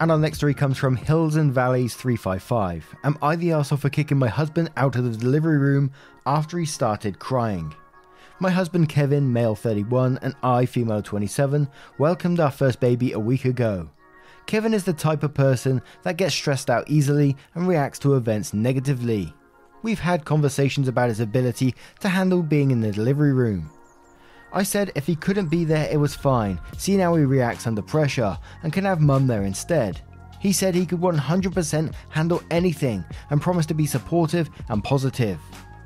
and 0.01 0.11
our 0.11 0.19
next 0.19 0.39
story 0.39 0.55
comes 0.55 0.77
from 0.77 0.97
Hills 0.97 1.37
and 1.37 1.53
Valleys 1.53 1.95
355. 1.95 2.97
Am 3.05 3.17
I 3.23 3.37
the 3.37 3.53
asshole 3.53 3.79
for 3.79 3.89
kicking 3.89 4.19
my 4.19 4.29
husband 4.29 4.71
out 4.77 4.97
of 4.97 5.05
the 5.05 5.17
delivery 5.17 5.59
room 5.59 5.91
after 6.27 6.59
he 6.59 6.67
started 6.67 7.19
crying? 7.19 7.75
My 8.39 8.51
husband 8.51 8.91
Kevin, 8.91 9.33
male 9.33 9.55
31, 9.55 10.19
and 10.21 10.35
I, 10.43 10.67
female 10.67 11.01
27, 11.01 11.69
welcomed 11.99 12.41
our 12.41 12.51
first 12.51 12.81
baby 12.81 13.13
a 13.13 13.19
week 13.19 13.47
ago. 13.47 13.89
Kevin 14.45 14.75
is 14.75 14.85
the 14.85 14.93
type 14.93 15.23
of 15.23 15.33
person 15.33 15.81
that 16.03 16.19
gets 16.19 16.35
stressed 16.35 16.69
out 16.69 16.89
easily 16.89 17.37
and 17.55 17.67
reacts 17.67 17.99
to 18.01 18.15
events 18.15 18.53
negatively. 18.53 19.33
We've 19.83 19.99
had 19.99 20.25
conversations 20.25 20.89
about 20.89 21.09
his 21.09 21.21
ability 21.21 21.75
to 22.01 22.09
handle 22.09 22.43
being 22.43 22.71
in 22.71 22.81
the 22.81 22.93
delivery 22.93 23.33
room. 23.33 23.71
I 24.57 24.63
said 24.63 24.91
if 24.95 25.07
he 25.07 25.17
couldn't 25.17 25.51
be 25.51 25.67
there, 25.67 25.87
it 25.93 25.99
was 25.99 26.15
fine, 26.15 26.59
seeing 26.79 27.01
how 27.01 27.15
he 27.15 27.27
reacts 27.27 27.67
under 27.67 27.83
pressure, 27.83 28.39
and 28.63 28.73
can 28.73 28.87
have 28.87 29.03
mum 29.03 29.27
there 29.27 29.43
instead. 29.43 30.01
He 30.41 30.51
said 30.51 30.75
he 30.75 30.87
could 30.87 30.99
100% 30.99 31.93
handle 32.09 32.43
anything 32.51 33.05
and 33.29 33.43
promised 33.43 33.69
to 33.69 33.75
be 33.75 33.85
supportive 33.85 34.49
and 34.71 34.83
positive. 34.83 35.39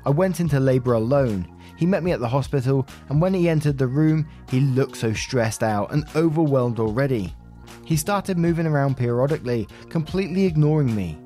I 0.05 0.11
went 0.11 0.39
into 0.39 0.57
labour 0.57 0.93
alone. 0.93 1.53
He 1.75 1.85
met 1.85 2.01
me 2.01 2.13
at 2.13 2.21
the 2.21 2.29
hospital, 2.29 2.87
and 3.09 3.21
when 3.21 3.33
he 3.33 3.49
entered 3.49 3.77
the 3.77 3.87
room, 3.87 4.25
he 4.49 4.61
looked 4.61 4.95
so 4.95 5.11
stressed 5.11 5.63
out 5.63 5.91
and 5.91 6.05
overwhelmed 6.15 6.79
already. 6.79 7.35
He 7.83 7.97
started 7.97 8.37
moving 8.37 8.65
around 8.65 8.95
periodically, 8.95 9.67
completely 9.89 10.45
ignoring 10.45 10.95
me. 10.95 11.19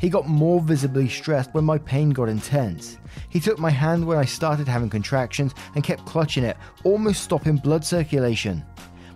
He 0.00 0.08
got 0.08 0.26
more 0.26 0.60
visibly 0.60 1.08
stressed 1.08 1.52
when 1.52 1.64
my 1.64 1.76
pain 1.76 2.10
got 2.10 2.30
intense. 2.30 2.98
He 3.28 3.38
took 3.38 3.58
my 3.58 3.70
hand 3.70 4.06
when 4.06 4.16
I 4.16 4.24
started 4.24 4.66
having 4.66 4.88
contractions 4.88 5.54
and 5.74 5.84
kept 5.84 6.06
clutching 6.06 6.44
it, 6.44 6.56
almost 6.84 7.22
stopping 7.22 7.56
blood 7.56 7.84
circulation. 7.84 8.64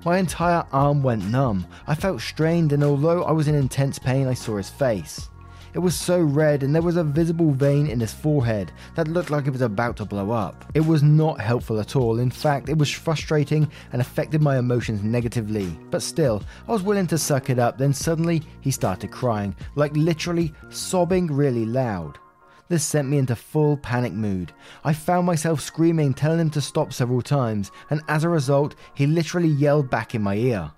My 0.05 0.19
entire 0.19 0.65
arm 0.73 1.03
went 1.03 1.25
numb. 1.25 1.67
I 1.87 1.95
felt 1.95 2.21
strained, 2.21 2.73
and 2.75 2.85
although 2.85 3.25
I 3.25 3.33
was 3.33 3.49
in 3.49 3.55
intense 3.55 3.99
pain, 3.99 4.27
I 4.29 4.35
saw 4.35 4.59
his 4.59 4.69
face. 4.69 5.31
It 5.75 5.81
was 5.81 5.97
so 5.97 6.21
red, 6.21 6.63
and 6.63 6.73
there 6.73 6.83
was 6.83 6.97
a 6.97 7.03
visible 7.03 7.51
vein 7.51 7.89
in 7.89 7.99
his 7.99 8.13
forehead 8.13 8.71
that 8.95 9.09
looked 9.09 9.31
like 9.31 9.49
it 9.49 9.53
was 9.53 9.61
about 9.61 9.97
to 9.97 10.05
blow 10.05 10.31
up. 10.31 10.65
It 10.73 10.87
was 10.87 11.03
not 11.03 11.41
helpful 11.41 11.81
at 11.81 11.97
all. 11.97 12.21
In 12.21 12.31
fact, 12.31 12.69
it 12.69 12.79
was 12.79 12.93
frustrating 12.93 13.69
and 13.93 14.01
affected 14.01 14.41
my 14.41 14.57
emotions 14.57 15.03
negatively. 15.03 15.77
But 15.91 16.03
still, 16.03 16.45
I 16.69 16.73
was 16.73 16.85
willing 16.85 17.09
to 17.09 17.19
suck 17.19 17.51
it 17.51 17.59
up. 17.59 17.77
Then 17.77 17.93
suddenly, 17.93 18.43
he 18.61 18.71
started 18.71 19.11
crying, 19.11 19.57
like 19.75 19.97
literally 19.97 20.55
sobbing 20.71 21.27
really 21.27 21.67
loud. 21.67 22.19
This 22.69 22.85
sent 22.85 23.09
me 23.09 23.19
into 23.19 23.35
full 23.35 23.77
panic 23.77 24.13
mood. 24.13 24.53
I 24.85 24.93
found 24.93 25.27
myself 25.27 25.61
screaming, 25.61 26.15
telling 26.15 26.39
him 26.39 26.51
to 26.51 26.61
stop 26.61 26.93
several 26.93 27.21
times, 27.21 27.73
and 27.91 28.01
as 28.07 28.23
a 28.23 28.29
result, 28.29 28.77
he 28.95 29.09
literally 29.09 29.49
yelled 29.49 29.91
back 29.91 30.15
in 30.15 30.23
my 30.23 30.37
ear. 30.37 30.71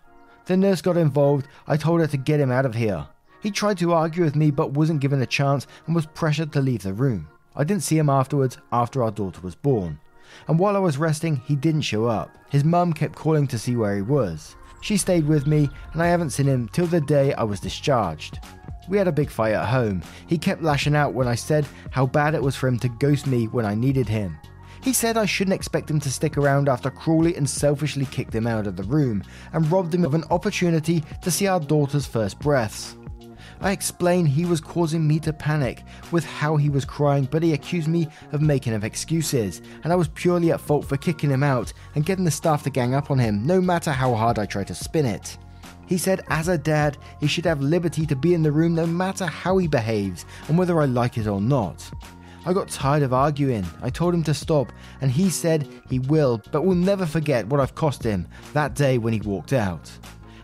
The 0.47 0.57
nurse 0.57 0.81
got 0.81 0.97
involved. 0.97 1.49
I 1.67 1.77
told 1.77 2.01
her 2.01 2.07
to 2.07 2.17
get 2.17 2.41
him 2.41 2.51
out 2.51 2.65
of 2.65 2.75
here. 2.75 3.07
He 3.47 3.53
tried 3.53 3.79
to 3.79 3.93
argue 3.93 4.25
with 4.25 4.35
me 4.35 4.51
but 4.51 4.73
wasn't 4.73 4.99
given 4.99 5.23
a 5.23 5.25
chance 5.25 5.69
and 5.87 5.95
was 5.95 6.05
pressured 6.05 6.53
to 6.53 6.61
leave 6.61 6.83
the 6.83 6.93
room. 6.93 7.29
I 7.55 7.63
didn't 7.63 7.85
see 7.85 7.97
him 7.97 8.11
afterwards 8.11 8.59
after 8.73 9.05
our 9.05 9.13
daughter 9.13 9.41
was 9.41 9.55
born. 9.55 10.01
And 10.49 10.59
while 10.59 10.75
I 10.75 10.81
was 10.81 10.99
resting, 10.99 11.37
he 11.37 11.55
didn't 11.55 11.83
show 11.83 12.07
up. 12.07 12.37
His 12.51 12.65
mum 12.65 12.93
kept 12.93 13.15
calling 13.15 13.47
to 13.47 13.57
see 13.57 13.77
where 13.77 13.95
he 13.95 14.03
was. 14.03 14.57
She 14.81 14.97
stayed 14.97 15.29
with 15.29 15.47
me, 15.47 15.71
and 15.93 16.03
I 16.03 16.09
haven't 16.09 16.31
seen 16.31 16.47
him 16.47 16.69
till 16.73 16.89
the 16.89 17.01
day 17.01 17.35
I 17.35 17.45
was 17.45 17.61
discharged. 17.61 18.41
We 18.89 18.99
had 18.99 19.07
a 19.07 19.13
big 19.13 19.31
fight 19.31 19.55
at 19.55 19.69
home. 19.69 20.03
He 20.27 20.39
kept 20.39 20.65
lashing 20.65 20.97
out 20.97 21.15
when 21.15 21.29
I 21.29 21.37
said 21.37 21.69
how 21.93 22.07
bad 22.07 22.35
it 22.35 22.43
was 22.43 22.57
for 22.57 22.67
him 22.67 22.81
to 22.81 22.89
ghost 22.89 23.29
me 23.29 23.47
when 23.47 23.65
I 23.65 23.77
needed 23.77 24.09
him. 24.09 24.37
He 24.83 24.93
said 24.93 25.17
I 25.17 25.25
shouldn't 25.25 25.55
expect 25.55 25.89
him 25.89 26.01
to 26.01 26.11
stick 26.11 26.37
around 26.37 26.69
after 26.69 26.91
cruelly 26.91 27.37
and 27.37 27.49
selfishly 27.49 28.07
kicked 28.07 28.35
him 28.35 28.49
out 28.49 28.67
of 28.67 28.75
the 28.75 28.83
room 28.83 29.23
and 29.53 29.71
robbed 29.71 29.95
him 29.95 30.05
of 30.05 30.15
an 30.15 30.25
opportunity 30.33 31.05
to 31.23 31.31
see 31.31 31.47
our 31.47 31.61
daughter's 31.61 32.07
first 32.07 32.41
breaths. 32.41 32.97
I 33.61 33.73
explained 33.73 34.29
he 34.29 34.45
was 34.45 34.61
causing 34.61 35.07
me 35.07 35.19
to 35.21 35.33
panic 35.33 35.83
with 36.13 36.25
how 36.25 36.57
he 36.57 36.69
was 36.69 36.85
crying, 36.85 37.27
but 37.31 37.43
he 37.43 37.53
accused 37.53 37.89
me 37.89 38.09
of 38.33 38.43
making 38.43 38.75
of 38.75 38.85
excuses, 38.85 39.63
and 39.83 39.93
I 39.93 39.97
was 39.97 40.09
purely 40.09 40.53
at 40.53 40.61
fault 40.61 40.85
for 40.85 40.97
kicking 40.97 41.31
him 41.31 41.43
out 41.43 41.73
and 41.95 42.05
getting 42.05 42.25
the 42.25 42.31
staff 42.31 42.63
to 42.65 42.71
gang 42.71 42.95
up 42.95 43.11
on 43.11 43.19
him, 43.19 43.47
no 43.47 43.61
matter 43.61 43.91
how 43.91 44.15
hard 44.15 44.39
I 44.39 44.47
tried 44.47 44.69
to 44.69 44.75
spin 44.75 45.07
it. 45.07 45.39
He 45.87 45.99
said, 45.99 46.23
as 46.29 46.49
a 46.49 46.59
dad, 46.59 46.99
he 47.21 47.27
should 47.27 47.45
have 47.45 47.61
liberty 47.61 48.07
to 48.07 48.17
be 48.17 48.35
in 48.35 48.43
the 48.43 48.53
room 48.53 48.75
no 48.75 48.87
matter 48.87 49.25
how 49.25 49.57
he 49.59 49.69
behaves 49.69 50.27
and 50.49 50.59
whether 50.59 50.81
I 50.81 50.85
like 50.87 51.17
it 51.17 51.29
or 51.29 51.41
not. 51.41 51.89
I 52.45 52.53
got 52.53 52.69
tired 52.69 53.03
of 53.03 53.13
arguing. 53.13 53.67
I 53.83 53.91
told 53.91 54.15
him 54.15 54.23
to 54.25 54.35
stop, 54.35 54.73
and 55.01 55.11
he 55.11 55.31
said 55.31 55.69
he 55.89 55.99
will, 55.99 56.41
but 56.53 56.65
will 56.65 56.77
never 56.77 57.05
forget 57.05 57.47
what 57.49 57.61
I've 57.61 57.75
cost 57.75 58.05
him 58.05 58.29
that 58.53 58.75
day 58.75 58.99
when 58.99 59.13
he 59.13 59.21
walked 59.21 59.53
out. 59.53 59.91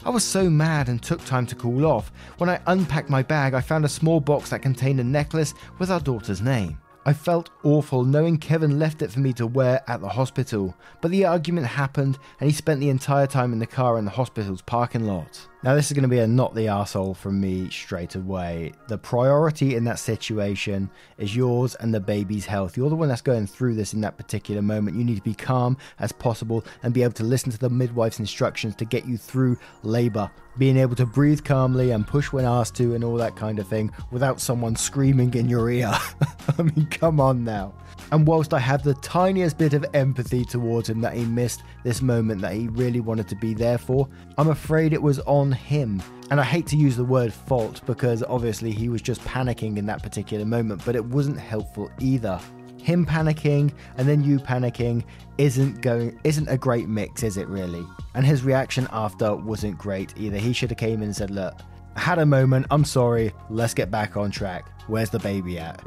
I 0.04 0.10
was 0.10 0.24
so 0.24 0.50
mad 0.50 0.88
and 0.88 1.00
took 1.00 1.24
time 1.24 1.46
to 1.46 1.54
cool 1.54 1.86
off. 1.86 2.10
When 2.38 2.50
I 2.50 2.60
unpacked 2.66 3.08
my 3.08 3.22
bag, 3.22 3.54
I 3.54 3.60
found 3.60 3.84
a 3.84 3.88
small 3.88 4.18
box 4.18 4.50
that 4.50 4.60
contained 4.60 4.98
a 4.98 5.04
necklace 5.04 5.54
with 5.78 5.92
our 5.92 6.00
daughter's 6.00 6.42
name. 6.42 6.78
I 7.06 7.12
felt 7.12 7.50
awful 7.62 8.04
knowing 8.04 8.38
Kevin 8.38 8.80
left 8.80 9.02
it 9.02 9.12
for 9.12 9.20
me 9.20 9.32
to 9.34 9.46
wear 9.46 9.80
at 9.86 10.00
the 10.00 10.08
hospital, 10.08 10.76
but 11.00 11.12
the 11.12 11.24
argument 11.24 11.68
happened 11.68 12.18
and 12.40 12.50
he 12.50 12.54
spent 12.54 12.80
the 12.80 12.88
entire 12.88 13.28
time 13.28 13.52
in 13.52 13.60
the 13.60 13.66
car 13.66 13.96
in 13.96 14.04
the 14.04 14.10
hospital's 14.10 14.62
parking 14.62 15.04
lot. 15.04 15.46
Now, 15.64 15.76
this 15.76 15.86
is 15.86 15.92
going 15.92 16.02
to 16.02 16.08
be 16.08 16.18
a 16.18 16.26
not 16.26 16.56
the 16.56 16.66
asshole 16.66 17.14
from 17.14 17.40
me 17.40 17.70
straight 17.70 18.16
away. 18.16 18.72
The 18.88 18.98
priority 18.98 19.76
in 19.76 19.84
that 19.84 20.00
situation 20.00 20.90
is 21.18 21.36
yours 21.36 21.76
and 21.76 21.94
the 21.94 22.00
baby's 22.00 22.44
health. 22.44 22.76
You're 22.76 22.90
the 22.90 22.96
one 22.96 23.08
that's 23.08 23.22
going 23.22 23.46
through 23.46 23.76
this 23.76 23.94
in 23.94 24.00
that 24.00 24.16
particular 24.16 24.60
moment. 24.60 24.96
You 24.96 25.04
need 25.04 25.18
to 25.18 25.22
be 25.22 25.34
calm 25.34 25.76
as 26.00 26.10
possible 26.10 26.64
and 26.82 26.92
be 26.92 27.04
able 27.04 27.12
to 27.12 27.22
listen 27.22 27.52
to 27.52 27.58
the 27.58 27.70
midwife's 27.70 28.18
instructions 28.18 28.74
to 28.74 28.84
get 28.84 29.06
you 29.06 29.16
through 29.16 29.56
labor. 29.84 30.28
Being 30.58 30.76
able 30.76 30.96
to 30.96 31.06
breathe 31.06 31.44
calmly 31.44 31.92
and 31.92 32.04
push 32.08 32.32
when 32.32 32.44
asked 32.44 32.74
to 32.76 32.96
and 32.96 33.04
all 33.04 33.16
that 33.18 33.36
kind 33.36 33.60
of 33.60 33.68
thing 33.68 33.92
without 34.10 34.40
someone 34.40 34.74
screaming 34.74 35.32
in 35.34 35.48
your 35.48 35.70
ear. 35.70 35.92
I 36.58 36.62
mean, 36.62 36.86
come 36.90 37.20
on 37.20 37.44
now. 37.44 37.72
And 38.10 38.26
whilst 38.26 38.52
I 38.52 38.58
have 38.58 38.82
the 38.82 38.94
tiniest 38.94 39.58
bit 39.58 39.74
of 39.74 39.86
empathy 39.94 40.44
towards 40.44 40.90
him 40.90 41.00
that 41.02 41.14
he 41.14 41.24
missed 41.24 41.62
this 41.84 42.02
moment 42.02 42.42
that 42.42 42.52
he 42.52 42.68
really 42.68 43.00
wanted 43.00 43.28
to 43.28 43.36
be 43.36 43.54
there 43.54 43.78
for, 43.78 44.08
I'm 44.36 44.48
afraid 44.50 44.92
it 44.92 45.00
was 45.00 45.20
on 45.20 45.51
him. 45.52 46.02
And 46.30 46.40
I 46.40 46.44
hate 46.44 46.66
to 46.68 46.76
use 46.76 46.96
the 46.96 47.04
word 47.04 47.32
fault 47.32 47.80
because 47.86 48.22
obviously 48.22 48.70
he 48.70 48.88
was 48.88 49.02
just 49.02 49.20
panicking 49.22 49.76
in 49.76 49.86
that 49.86 50.02
particular 50.02 50.44
moment, 50.44 50.82
but 50.84 50.96
it 50.96 51.04
wasn't 51.04 51.38
helpful 51.38 51.90
either. 52.00 52.40
Him 52.78 53.06
panicking 53.06 53.72
and 53.96 54.08
then 54.08 54.24
you 54.24 54.38
panicking 54.38 55.04
isn't 55.38 55.82
going 55.82 56.18
isn't 56.24 56.48
a 56.48 56.56
great 56.56 56.88
mix, 56.88 57.22
is 57.22 57.36
it 57.36 57.48
really? 57.48 57.86
And 58.14 58.26
his 58.26 58.42
reaction 58.42 58.88
after 58.90 59.34
wasn't 59.34 59.78
great 59.78 60.14
either. 60.16 60.38
He 60.38 60.52
should 60.52 60.70
have 60.70 60.78
came 60.78 60.96
in 60.96 61.04
and 61.04 61.16
said, 61.16 61.30
"Look, 61.30 61.54
I 61.94 62.00
had 62.00 62.18
a 62.18 62.26
moment. 62.26 62.66
I'm 62.70 62.84
sorry. 62.84 63.32
Let's 63.50 63.74
get 63.74 63.90
back 63.90 64.16
on 64.16 64.30
track. 64.30 64.68
Where's 64.88 65.10
the 65.10 65.20
baby 65.20 65.58
at?" 65.58 65.80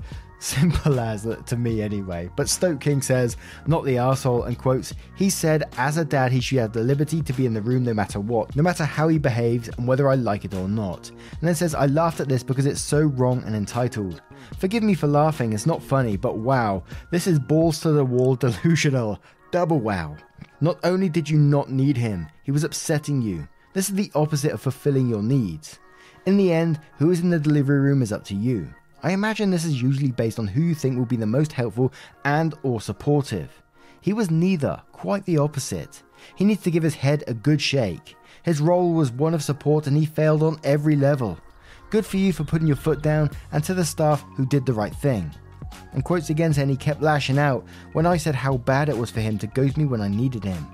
Simple 0.45 0.99
as 0.99 1.27
to 1.47 1.57
me, 1.57 1.81
anyway. 1.81 2.29
But 2.35 2.49
Stoke 2.49 2.79
King 2.79 3.01
says, 3.01 3.35
not 3.65 3.83
the 3.83 3.97
asshole, 3.97 4.43
and 4.43 4.55
quotes, 4.55 4.93
He 5.15 5.27
said, 5.27 5.63
as 5.75 5.97
a 5.97 6.05
dad, 6.05 6.31
he 6.31 6.39
should 6.39 6.59
have 6.59 6.71
the 6.71 6.83
liberty 6.83 7.23
to 7.23 7.33
be 7.33 7.47
in 7.47 7.55
the 7.55 7.63
room 7.63 7.83
no 7.83 7.95
matter 7.95 8.19
what, 8.19 8.55
no 8.55 8.61
matter 8.61 8.85
how 8.85 9.07
he 9.07 9.17
behaves 9.17 9.69
and 9.69 9.87
whether 9.87 10.07
I 10.07 10.13
like 10.13 10.45
it 10.45 10.53
or 10.53 10.67
not. 10.67 11.09
And 11.09 11.41
then 11.41 11.55
says, 11.55 11.73
I 11.73 11.87
laughed 11.87 12.19
at 12.19 12.29
this 12.29 12.43
because 12.43 12.67
it's 12.67 12.79
so 12.79 13.01
wrong 13.01 13.41
and 13.43 13.55
entitled. 13.55 14.21
Forgive 14.59 14.83
me 14.83 14.93
for 14.93 15.07
laughing, 15.07 15.51
it's 15.51 15.65
not 15.65 15.81
funny, 15.81 16.15
but 16.15 16.37
wow, 16.37 16.83
this 17.09 17.25
is 17.25 17.39
balls 17.39 17.79
to 17.79 17.89
the 17.93 18.05
wall 18.05 18.35
delusional. 18.35 19.19
Double 19.49 19.79
wow. 19.79 20.15
Not 20.61 20.77
only 20.83 21.09
did 21.09 21.27
you 21.27 21.39
not 21.39 21.71
need 21.71 21.97
him, 21.97 22.27
he 22.43 22.51
was 22.51 22.63
upsetting 22.63 23.19
you. 23.19 23.47
This 23.73 23.89
is 23.89 23.95
the 23.95 24.11
opposite 24.13 24.51
of 24.51 24.61
fulfilling 24.61 25.09
your 25.09 25.23
needs. 25.23 25.79
In 26.27 26.37
the 26.37 26.53
end, 26.53 26.79
who 26.99 27.09
is 27.09 27.21
in 27.21 27.31
the 27.31 27.39
delivery 27.39 27.79
room 27.79 28.03
is 28.03 28.11
up 28.11 28.23
to 28.25 28.35
you. 28.35 28.71
I 29.05 29.11
imagine 29.11 29.51
this 29.51 29.65
is 29.65 29.83
usually 29.83 30.09
based 30.09 30.39
on 30.39 30.47
who 30.47 30.63
you 30.63 30.73
think 30.73 30.97
will 30.97 31.05
be 31.05 31.15
the 31.15 31.27
most 31.27 31.53
helpful 31.53 31.93
and 32.23 32.55
or 32.63 32.81
supportive. 32.81 33.61
He 34.01 34.13
was 34.13 34.31
neither, 34.31 34.81
quite 34.93 35.23
the 35.25 35.37
opposite. 35.37 36.01
He 36.35 36.43
needs 36.43 36.63
to 36.63 36.71
give 36.71 36.81
his 36.81 36.95
head 36.95 37.23
a 37.27 37.35
good 37.35 37.61
shake. 37.61 38.15
His 38.41 38.59
role 38.59 38.93
was 38.93 39.11
one 39.11 39.35
of 39.35 39.43
support 39.43 39.85
and 39.85 39.95
he 39.95 40.07
failed 40.07 40.41
on 40.41 40.59
every 40.63 40.95
level. 40.95 41.37
Good 41.91 42.03
for 42.03 42.17
you 42.17 42.33
for 42.33 42.45
putting 42.45 42.65
your 42.65 42.77
foot 42.77 43.03
down 43.03 43.29
and 43.51 43.63
to 43.65 43.75
the 43.75 43.85
staff 43.85 44.25
who 44.37 44.47
did 44.47 44.65
the 44.65 44.73
right 44.73 44.95
thing. 44.95 45.29
And 45.93 46.03
quotes 46.03 46.31
again 46.31 46.51
saying 46.51 46.69
he 46.69 46.75
kept 46.75 47.03
lashing 47.03 47.37
out 47.37 47.63
when 47.93 48.07
I 48.07 48.17
said 48.17 48.33
how 48.33 48.57
bad 48.57 48.89
it 48.89 48.97
was 48.97 49.11
for 49.11 49.21
him 49.21 49.37
to 49.37 49.45
ghost 49.45 49.77
me 49.77 49.85
when 49.85 50.01
I 50.01 50.07
needed 50.07 50.43
him. 50.43 50.65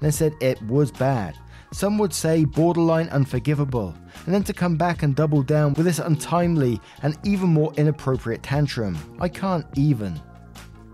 Then 0.00 0.12
said 0.12 0.34
it 0.42 0.60
was 0.64 0.92
bad, 0.92 1.38
some 1.72 1.98
would 1.98 2.12
say 2.12 2.44
borderline 2.44 3.08
unforgivable, 3.10 3.94
and 4.24 4.34
then 4.34 4.42
to 4.44 4.52
come 4.52 4.76
back 4.76 5.02
and 5.02 5.14
double 5.14 5.42
down 5.42 5.74
with 5.74 5.86
this 5.86 5.98
untimely 5.98 6.80
and 7.02 7.18
even 7.24 7.48
more 7.48 7.72
inappropriate 7.76 8.42
tantrum. 8.42 8.96
I 9.20 9.28
can't 9.28 9.66
even. 9.76 10.20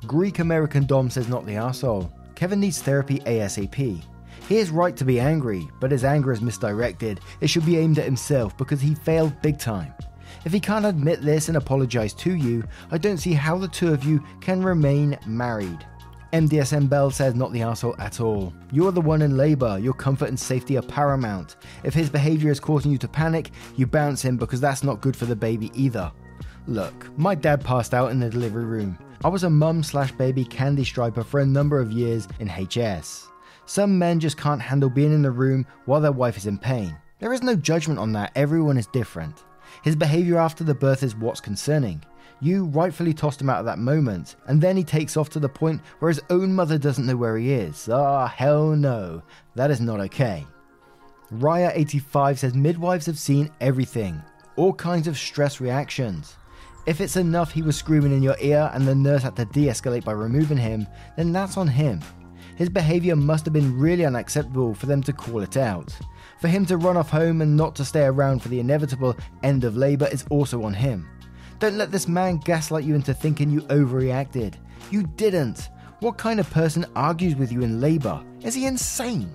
Greek 0.06 0.38
American 0.38 0.86
Dom 0.86 1.10
says 1.10 1.28
not 1.28 1.46
the 1.46 1.56
asshole. 1.56 2.12
Kevin 2.34 2.60
needs 2.60 2.82
therapy 2.82 3.20
ASAP. 3.20 4.02
He 4.48 4.56
is 4.58 4.70
right 4.70 4.96
to 4.96 5.04
be 5.04 5.20
angry, 5.20 5.66
but 5.80 5.90
his 5.90 6.04
anger 6.04 6.32
is 6.32 6.42
misdirected. 6.42 7.20
It 7.40 7.48
should 7.48 7.64
be 7.64 7.78
aimed 7.78 7.98
at 7.98 8.04
himself 8.04 8.56
because 8.58 8.80
he 8.80 8.94
failed 8.94 9.40
big 9.40 9.58
time. 9.58 9.94
If 10.44 10.52
he 10.52 10.60
can't 10.60 10.84
admit 10.84 11.22
this 11.22 11.48
and 11.48 11.56
apologize 11.56 12.12
to 12.14 12.34
you, 12.34 12.64
I 12.90 12.98
don't 12.98 13.16
see 13.16 13.32
how 13.32 13.56
the 13.56 13.68
two 13.68 13.92
of 13.94 14.04
you 14.04 14.22
can 14.40 14.62
remain 14.62 15.18
married. 15.26 15.86
MDSM 16.34 16.88
Bell 16.88 17.12
says 17.12 17.36
not 17.36 17.52
the 17.52 17.62
asshole 17.62 17.94
at 18.00 18.20
all. 18.20 18.52
You're 18.72 18.90
the 18.90 19.00
one 19.00 19.22
in 19.22 19.36
labour, 19.36 19.78
your 19.78 19.92
comfort 19.92 20.30
and 20.30 20.40
safety 20.40 20.76
are 20.76 20.82
paramount. 20.82 21.54
If 21.84 21.94
his 21.94 22.10
behaviour 22.10 22.50
is 22.50 22.58
causing 22.58 22.90
you 22.90 22.98
to 22.98 23.06
panic, 23.06 23.52
you 23.76 23.86
bounce 23.86 24.20
him 24.20 24.36
because 24.36 24.60
that's 24.60 24.82
not 24.82 25.00
good 25.00 25.16
for 25.16 25.26
the 25.26 25.36
baby 25.36 25.70
either. 25.74 26.10
Look, 26.66 27.16
my 27.16 27.36
dad 27.36 27.64
passed 27.64 27.94
out 27.94 28.10
in 28.10 28.18
the 28.18 28.28
delivery 28.28 28.64
room. 28.64 28.98
I 29.22 29.28
was 29.28 29.44
a 29.44 29.48
mum 29.48 29.84
slash 29.84 30.10
baby 30.10 30.44
candy 30.44 30.82
striper 30.82 31.22
for 31.22 31.38
a 31.38 31.46
number 31.46 31.78
of 31.78 31.92
years 31.92 32.26
in 32.40 32.48
HS. 32.48 33.28
Some 33.64 33.96
men 33.96 34.18
just 34.18 34.36
can't 34.36 34.60
handle 34.60 34.90
being 34.90 35.14
in 35.14 35.22
the 35.22 35.30
room 35.30 35.64
while 35.84 36.00
their 36.00 36.10
wife 36.10 36.36
is 36.36 36.46
in 36.46 36.58
pain. 36.58 36.96
There 37.20 37.32
is 37.32 37.44
no 37.44 37.54
judgment 37.54 38.00
on 38.00 38.10
that, 38.14 38.32
everyone 38.34 38.76
is 38.76 38.88
different. 38.88 39.44
His 39.84 39.94
behaviour 39.94 40.38
after 40.38 40.64
the 40.64 40.74
birth 40.74 41.04
is 41.04 41.14
what's 41.14 41.40
concerning. 41.40 42.02
You 42.40 42.66
rightfully 42.66 43.14
tossed 43.14 43.40
him 43.40 43.48
out 43.48 43.60
at 43.60 43.64
that 43.64 43.78
moment, 43.78 44.36
and 44.46 44.60
then 44.60 44.76
he 44.76 44.84
takes 44.84 45.16
off 45.16 45.30
to 45.30 45.40
the 45.40 45.48
point 45.48 45.80
where 45.98 46.10
his 46.10 46.20
own 46.30 46.54
mother 46.54 46.76
doesn't 46.78 47.06
know 47.06 47.16
where 47.16 47.38
he 47.38 47.52
is. 47.52 47.88
Ah, 47.88 48.26
hell 48.26 48.76
no. 48.76 49.22
That 49.54 49.70
is 49.70 49.80
not 49.80 50.00
okay. 50.00 50.46
Raya85 51.32 52.38
says 52.38 52.54
midwives 52.54 53.06
have 53.06 53.18
seen 53.18 53.50
everything, 53.60 54.22
all 54.56 54.72
kinds 54.72 55.08
of 55.08 55.18
stress 55.18 55.60
reactions. 55.60 56.36
If 56.86 57.00
it's 57.00 57.16
enough 57.16 57.50
he 57.50 57.62
was 57.62 57.76
screaming 57.76 58.12
in 58.12 58.22
your 58.22 58.36
ear 58.40 58.70
and 58.74 58.86
the 58.86 58.94
nurse 58.94 59.22
had 59.22 59.36
to 59.36 59.46
de 59.46 59.66
escalate 59.66 60.04
by 60.04 60.12
removing 60.12 60.58
him, 60.58 60.86
then 61.16 61.32
that's 61.32 61.56
on 61.56 61.66
him. 61.66 62.00
His 62.56 62.68
behaviour 62.68 63.16
must 63.16 63.46
have 63.46 63.54
been 63.54 63.78
really 63.78 64.04
unacceptable 64.04 64.74
for 64.74 64.86
them 64.86 65.02
to 65.04 65.12
call 65.12 65.40
it 65.40 65.56
out. 65.56 65.96
For 66.40 66.48
him 66.48 66.66
to 66.66 66.76
run 66.76 66.96
off 66.96 67.10
home 67.10 67.40
and 67.40 67.56
not 67.56 67.74
to 67.76 67.84
stay 67.84 68.04
around 68.04 68.40
for 68.40 68.48
the 68.48 68.60
inevitable 68.60 69.16
end 69.42 69.64
of 69.64 69.76
labour 69.76 70.08
is 70.12 70.24
also 70.30 70.62
on 70.62 70.74
him. 70.74 71.08
Don't 71.64 71.78
let 71.78 71.90
this 71.90 72.08
man 72.08 72.36
gaslight 72.36 72.84
you 72.84 72.94
into 72.94 73.14
thinking 73.14 73.48
you 73.48 73.62
overreacted. 73.62 74.56
You 74.90 75.04
didn't. 75.04 75.70
What 76.00 76.18
kind 76.18 76.38
of 76.38 76.50
person 76.50 76.84
argues 76.94 77.36
with 77.36 77.50
you 77.50 77.62
in 77.62 77.80
labour? 77.80 78.22
Is 78.42 78.52
he 78.52 78.66
insane? 78.66 79.34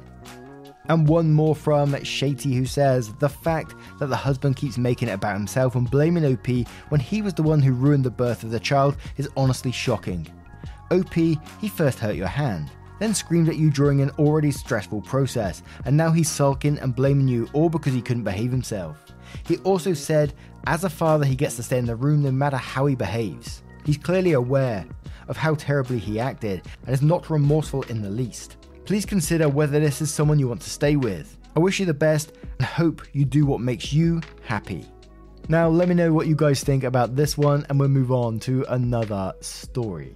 And 0.90 1.08
one 1.08 1.34
more 1.34 1.56
from 1.56 2.00
Shady 2.04 2.54
who 2.54 2.68
says 2.68 3.12
the 3.16 3.30
fact 3.30 3.74
that 3.98 4.10
the 4.10 4.16
husband 4.16 4.58
keeps 4.58 4.78
making 4.78 5.08
it 5.08 5.14
about 5.14 5.38
himself 5.38 5.74
and 5.74 5.90
blaming 5.90 6.24
OP 6.24 6.68
when 6.90 7.02
he 7.02 7.24
was 7.24 7.34
the 7.34 7.42
one 7.42 7.64
who 7.64 7.74
ruined 7.74 8.04
the 8.04 8.12
birth 8.12 8.44
of 8.44 8.52
the 8.52 8.60
child 8.60 8.96
is 9.18 9.28
honestly 9.36 9.72
shocking. 9.72 10.28
OP, 10.92 11.16
he 11.16 11.68
first 11.68 11.98
hurt 11.98 12.16
your 12.16 12.28
hand, 12.28 12.70
then 13.00 13.16
screamed 13.16 13.50
at 13.50 13.58
you 13.58 13.72
during 13.72 14.02
an 14.02 14.12
already 14.20 14.52
stressful 14.52 15.02
process, 15.02 15.64
and 15.86 15.98
now 15.98 16.12
he's 16.12 16.30
sulking 16.30 16.78
and 16.78 16.96
blaming 16.96 17.28
you 17.28 17.50
all 17.54 17.70
because 17.70 17.94
he 17.96 18.04
couldn't 18.04 18.24
behave 18.24 18.52
himself. 18.52 19.09
He 19.46 19.58
also 19.58 19.94
said, 19.94 20.34
as 20.66 20.84
a 20.84 20.90
father, 20.90 21.26
he 21.26 21.36
gets 21.36 21.56
to 21.56 21.64
stay 21.64 21.78
in 21.78 21.86
the 21.86 21.96
room 21.96 22.24
no 22.24 22.32
matter 22.32 22.58
how 22.58 22.86
he 22.86 22.96
behaves. 22.96 23.64
He's 23.86 23.98
clearly 23.98 24.34
aware 24.34 24.86
of 25.28 25.38
how 25.38 25.56
terribly 25.56 26.00
he 26.00 26.20
acted 26.20 26.62
and 26.86 26.94
is 26.94 27.02
not 27.02 27.30
remorseful 27.30 27.84
in 27.84 28.02
the 28.02 28.10
least. 28.10 28.58
Please 28.86 29.06
consider 29.06 29.48
whether 29.48 29.80
this 29.80 30.02
is 30.02 30.12
someone 30.12 30.40
you 30.40 30.48
want 30.48 30.62
to 30.62 30.70
stay 30.70 30.96
with. 30.96 31.38
I 31.56 31.60
wish 31.60 31.80
you 31.80 31.86
the 31.86 31.94
best 31.94 32.34
and 32.58 32.66
hope 32.66 33.02
you 33.14 33.26
do 33.26 33.46
what 33.46 33.62
makes 33.62 33.94
you 33.94 34.22
happy. 34.44 34.86
Now, 35.48 35.68
let 35.68 35.90
me 35.90 35.96
know 35.96 36.14
what 36.14 36.28
you 36.28 36.36
guys 36.36 36.64
think 36.64 36.84
about 36.84 37.16
this 37.16 37.38
one, 37.38 37.66
and 37.70 37.80
we'll 37.80 37.90
move 37.90 38.12
on 38.12 38.40
to 38.42 38.64
another 38.70 39.34
story. 39.42 40.16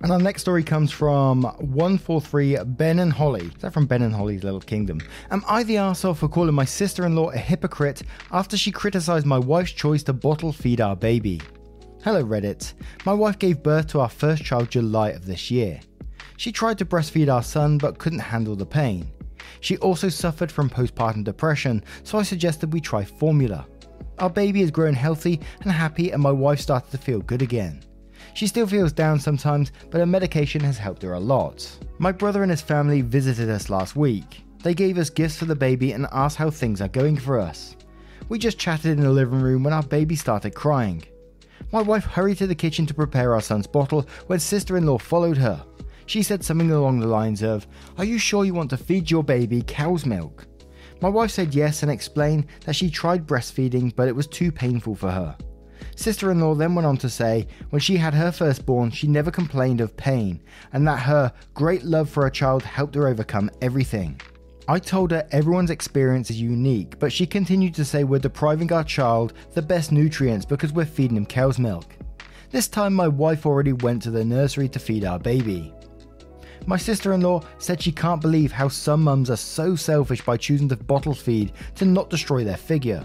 And 0.00 0.12
our 0.12 0.18
next 0.18 0.42
story 0.42 0.62
comes 0.62 0.92
from 0.92 1.42
143 1.42 2.58
Ben 2.64 3.00
and 3.00 3.12
Holly. 3.12 3.46
Is 3.46 3.62
that 3.62 3.72
from 3.72 3.86
Ben 3.86 4.02
and 4.02 4.14
Holly's 4.14 4.44
Little 4.44 4.60
Kingdom? 4.60 5.00
Am 5.32 5.42
I 5.48 5.64
the 5.64 5.74
arsehole 5.74 6.16
for 6.16 6.28
calling 6.28 6.54
my 6.54 6.64
sister 6.64 7.04
in 7.04 7.16
law 7.16 7.30
a 7.30 7.36
hypocrite 7.36 8.02
after 8.30 8.56
she 8.56 8.70
criticised 8.70 9.26
my 9.26 9.38
wife's 9.38 9.72
choice 9.72 10.04
to 10.04 10.12
bottle 10.12 10.52
feed 10.52 10.80
our 10.80 10.94
baby? 10.94 11.40
Hello, 12.04 12.24
Reddit. 12.24 12.74
My 13.04 13.12
wife 13.12 13.40
gave 13.40 13.64
birth 13.64 13.88
to 13.88 14.00
our 14.00 14.08
first 14.08 14.44
child 14.44 14.70
July 14.70 15.10
of 15.10 15.26
this 15.26 15.50
year. 15.50 15.80
She 16.36 16.52
tried 16.52 16.78
to 16.78 16.84
breastfeed 16.84 17.32
our 17.32 17.42
son 17.42 17.76
but 17.76 17.98
couldn't 17.98 18.20
handle 18.20 18.54
the 18.54 18.64
pain. 18.64 19.10
She 19.60 19.78
also 19.78 20.08
suffered 20.08 20.52
from 20.52 20.70
postpartum 20.70 21.24
depression, 21.24 21.82
so 22.04 22.18
I 22.18 22.22
suggested 22.22 22.72
we 22.72 22.80
try 22.80 23.04
formula. 23.04 23.66
Our 24.20 24.30
baby 24.30 24.60
has 24.60 24.70
grown 24.70 24.94
healthy 24.94 25.40
and 25.62 25.72
happy, 25.72 26.12
and 26.12 26.22
my 26.22 26.30
wife 26.30 26.60
started 26.60 26.92
to 26.92 26.98
feel 26.98 27.20
good 27.20 27.42
again. 27.42 27.82
She 28.34 28.46
still 28.46 28.66
feels 28.66 28.92
down 28.92 29.18
sometimes, 29.18 29.72
but 29.90 29.98
her 29.98 30.06
medication 30.06 30.60
has 30.62 30.78
helped 30.78 31.02
her 31.02 31.14
a 31.14 31.20
lot. 31.20 31.68
My 31.98 32.12
brother 32.12 32.42
and 32.42 32.50
his 32.50 32.62
family 32.62 33.00
visited 33.02 33.50
us 33.50 33.70
last 33.70 33.96
week. 33.96 34.44
They 34.62 34.74
gave 34.74 34.98
us 34.98 35.10
gifts 35.10 35.36
for 35.36 35.44
the 35.44 35.54
baby 35.54 35.92
and 35.92 36.06
asked 36.12 36.36
how 36.36 36.50
things 36.50 36.80
are 36.80 36.88
going 36.88 37.16
for 37.16 37.38
us. 37.38 37.76
We 38.28 38.38
just 38.38 38.58
chatted 38.58 38.90
in 38.92 39.00
the 39.00 39.10
living 39.10 39.40
room 39.40 39.62
when 39.62 39.72
our 39.72 39.82
baby 39.82 40.16
started 40.16 40.54
crying. 40.54 41.04
My 41.72 41.82
wife 41.82 42.04
hurried 42.04 42.38
to 42.38 42.46
the 42.46 42.54
kitchen 42.54 42.86
to 42.86 42.94
prepare 42.94 43.34
our 43.34 43.40
son's 43.40 43.66
bottle 43.66 44.06
when 44.26 44.38
sister 44.38 44.76
in 44.76 44.86
law 44.86 44.98
followed 44.98 45.36
her. 45.36 45.64
She 46.06 46.22
said 46.22 46.42
something 46.42 46.70
along 46.70 47.00
the 47.00 47.06
lines 47.06 47.42
of, 47.42 47.66
Are 47.98 48.04
you 48.04 48.18
sure 48.18 48.44
you 48.44 48.54
want 48.54 48.70
to 48.70 48.76
feed 48.76 49.10
your 49.10 49.22
baby 49.22 49.62
cow's 49.62 50.06
milk? 50.06 50.46
My 51.00 51.08
wife 51.08 51.30
said 51.30 51.54
yes 51.54 51.82
and 51.82 51.92
explained 51.92 52.46
that 52.64 52.74
she 52.74 52.90
tried 52.90 53.26
breastfeeding 53.26 53.94
but 53.94 54.08
it 54.08 54.16
was 54.16 54.26
too 54.26 54.50
painful 54.50 54.94
for 54.94 55.10
her. 55.10 55.36
Sister 55.98 56.30
in 56.30 56.38
law 56.38 56.54
then 56.54 56.76
went 56.76 56.86
on 56.86 56.96
to 56.98 57.08
say 57.08 57.48
when 57.70 57.80
she 57.80 57.96
had 57.96 58.14
her 58.14 58.30
firstborn, 58.30 58.88
she 58.88 59.08
never 59.08 59.32
complained 59.32 59.80
of 59.80 59.96
pain, 59.96 60.40
and 60.72 60.86
that 60.86 61.00
her 61.00 61.32
great 61.54 61.82
love 61.82 62.08
for 62.08 62.22
her 62.22 62.30
child 62.30 62.62
helped 62.62 62.94
her 62.94 63.08
overcome 63.08 63.50
everything. 63.62 64.20
I 64.68 64.78
told 64.78 65.10
her 65.10 65.26
everyone's 65.32 65.72
experience 65.72 66.30
is 66.30 66.40
unique, 66.40 67.00
but 67.00 67.12
she 67.12 67.26
continued 67.26 67.74
to 67.74 67.84
say 67.84 68.04
we're 68.04 68.20
depriving 68.20 68.72
our 68.72 68.84
child 68.84 69.32
the 69.54 69.60
best 69.60 69.90
nutrients 69.90 70.46
because 70.46 70.72
we're 70.72 70.86
feeding 70.86 71.16
him 71.16 71.26
cow's 71.26 71.58
milk. 71.58 71.96
This 72.52 72.68
time, 72.68 72.94
my 72.94 73.08
wife 73.08 73.44
already 73.44 73.72
went 73.72 74.00
to 74.02 74.12
the 74.12 74.24
nursery 74.24 74.68
to 74.68 74.78
feed 74.78 75.04
our 75.04 75.18
baby. 75.18 75.74
My 76.64 76.76
sister 76.76 77.12
in 77.12 77.22
law 77.22 77.42
said 77.58 77.82
she 77.82 77.90
can't 77.90 78.22
believe 78.22 78.52
how 78.52 78.68
some 78.68 79.02
mums 79.02 79.30
are 79.30 79.36
so 79.36 79.74
selfish 79.74 80.24
by 80.24 80.36
choosing 80.36 80.68
to 80.68 80.76
bottle 80.76 81.14
feed 81.14 81.54
to 81.74 81.84
not 81.84 82.08
destroy 82.08 82.44
their 82.44 82.56
figure. 82.56 83.04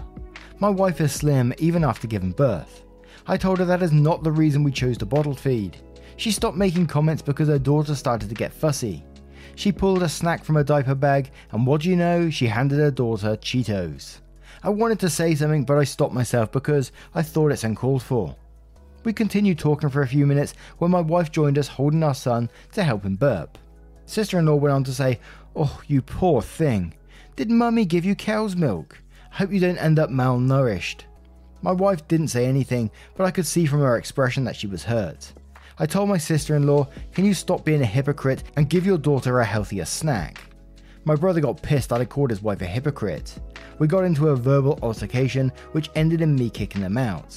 My 0.60 0.68
wife 0.68 1.00
is 1.00 1.12
slim 1.12 1.52
even 1.58 1.82
after 1.82 2.06
giving 2.06 2.30
birth. 2.30 2.84
I 3.26 3.36
told 3.36 3.58
her 3.58 3.64
that 3.64 3.82
is 3.82 3.92
not 3.92 4.22
the 4.22 4.30
reason 4.30 4.62
we 4.62 4.70
chose 4.70 4.96
to 4.98 5.06
bottle 5.06 5.34
feed. 5.34 5.78
She 6.16 6.30
stopped 6.30 6.56
making 6.56 6.86
comments 6.86 7.22
because 7.22 7.48
her 7.48 7.58
daughter 7.58 7.94
started 7.94 8.28
to 8.28 8.34
get 8.34 8.52
fussy. 8.52 9.04
She 9.56 9.72
pulled 9.72 10.02
a 10.02 10.08
snack 10.08 10.44
from 10.44 10.54
her 10.54 10.64
diaper 10.64 10.94
bag, 10.94 11.30
and 11.52 11.66
what 11.66 11.80
do 11.80 11.90
you 11.90 11.96
know? 11.96 12.30
She 12.30 12.46
handed 12.46 12.78
her 12.78 12.90
daughter 12.90 13.36
Cheetos. 13.36 14.20
I 14.62 14.68
wanted 14.68 15.00
to 15.00 15.10
say 15.10 15.34
something, 15.34 15.64
but 15.64 15.76
I 15.76 15.84
stopped 15.84 16.14
myself 16.14 16.52
because 16.52 16.92
I 17.14 17.22
thought 17.22 17.52
it's 17.52 17.64
uncalled 17.64 18.02
for. 18.02 18.36
We 19.02 19.12
continued 19.12 19.58
talking 19.58 19.90
for 19.90 20.02
a 20.02 20.08
few 20.08 20.26
minutes 20.26 20.54
when 20.78 20.90
my 20.90 21.00
wife 21.00 21.30
joined 21.30 21.58
us 21.58 21.68
holding 21.68 22.02
our 22.02 22.14
son 22.14 22.48
to 22.72 22.82
help 22.82 23.04
him 23.04 23.16
burp. 23.16 23.58
Sister 24.06 24.38
in 24.38 24.46
law 24.46 24.54
went 24.54 24.72
on 24.72 24.84
to 24.84 24.94
say, 24.94 25.20
Oh, 25.56 25.80
you 25.86 26.00
poor 26.00 26.40
thing. 26.42 26.94
Did 27.36 27.50
mummy 27.50 27.84
give 27.84 28.04
you 28.04 28.14
cow's 28.14 28.56
milk? 28.56 28.98
Hope 29.34 29.50
you 29.50 29.58
don't 29.58 29.78
end 29.78 29.98
up 29.98 30.10
malnourished. 30.10 31.00
My 31.60 31.72
wife 31.72 32.06
didn't 32.06 32.28
say 32.28 32.46
anything, 32.46 32.88
but 33.16 33.24
I 33.24 33.32
could 33.32 33.46
see 33.46 33.66
from 33.66 33.80
her 33.80 33.96
expression 33.96 34.44
that 34.44 34.54
she 34.54 34.68
was 34.68 34.84
hurt. 34.84 35.32
I 35.76 35.86
told 35.86 36.08
my 36.08 36.18
sister 36.18 36.54
in 36.54 36.68
law, 36.68 36.86
Can 37.12 37.24
you 37.24 37.34
stop 37.34 37.64
being 37.64 37.82
a 37.82 37.86
hypocrite 37.86 38.44
and 38.54 38.70
give 38.70 38.86
your 38.86 38.96
daughter 38.96 39.40
a 39.40 39.44
healthier 39.44 39.86
snack? 39.86 40.40
My 41.04 41.16
brother 41.16 41.40
got 41.40 41.60
pissed 41.60 41.88
that 41.88 42.00
I 42.00 42.04
called 42.04 42.30
his 42.30 42.42
wife 42.42 42.62
a 42.62 42.64
hypocrite. 42.64 43.36
We 43.80 43.88
got 43.88 44.04
into 44.04 44.28
a 44.28 44.36
verbal 44.36 44.78
altercation, 44.82 45.50
which 45.72 45.90
ended 45.96 46.20
in 46.20 46.36
me 46.36 46.48
kicking 46.48 46.82
them 46.82 46.96
out. 46.96 47.36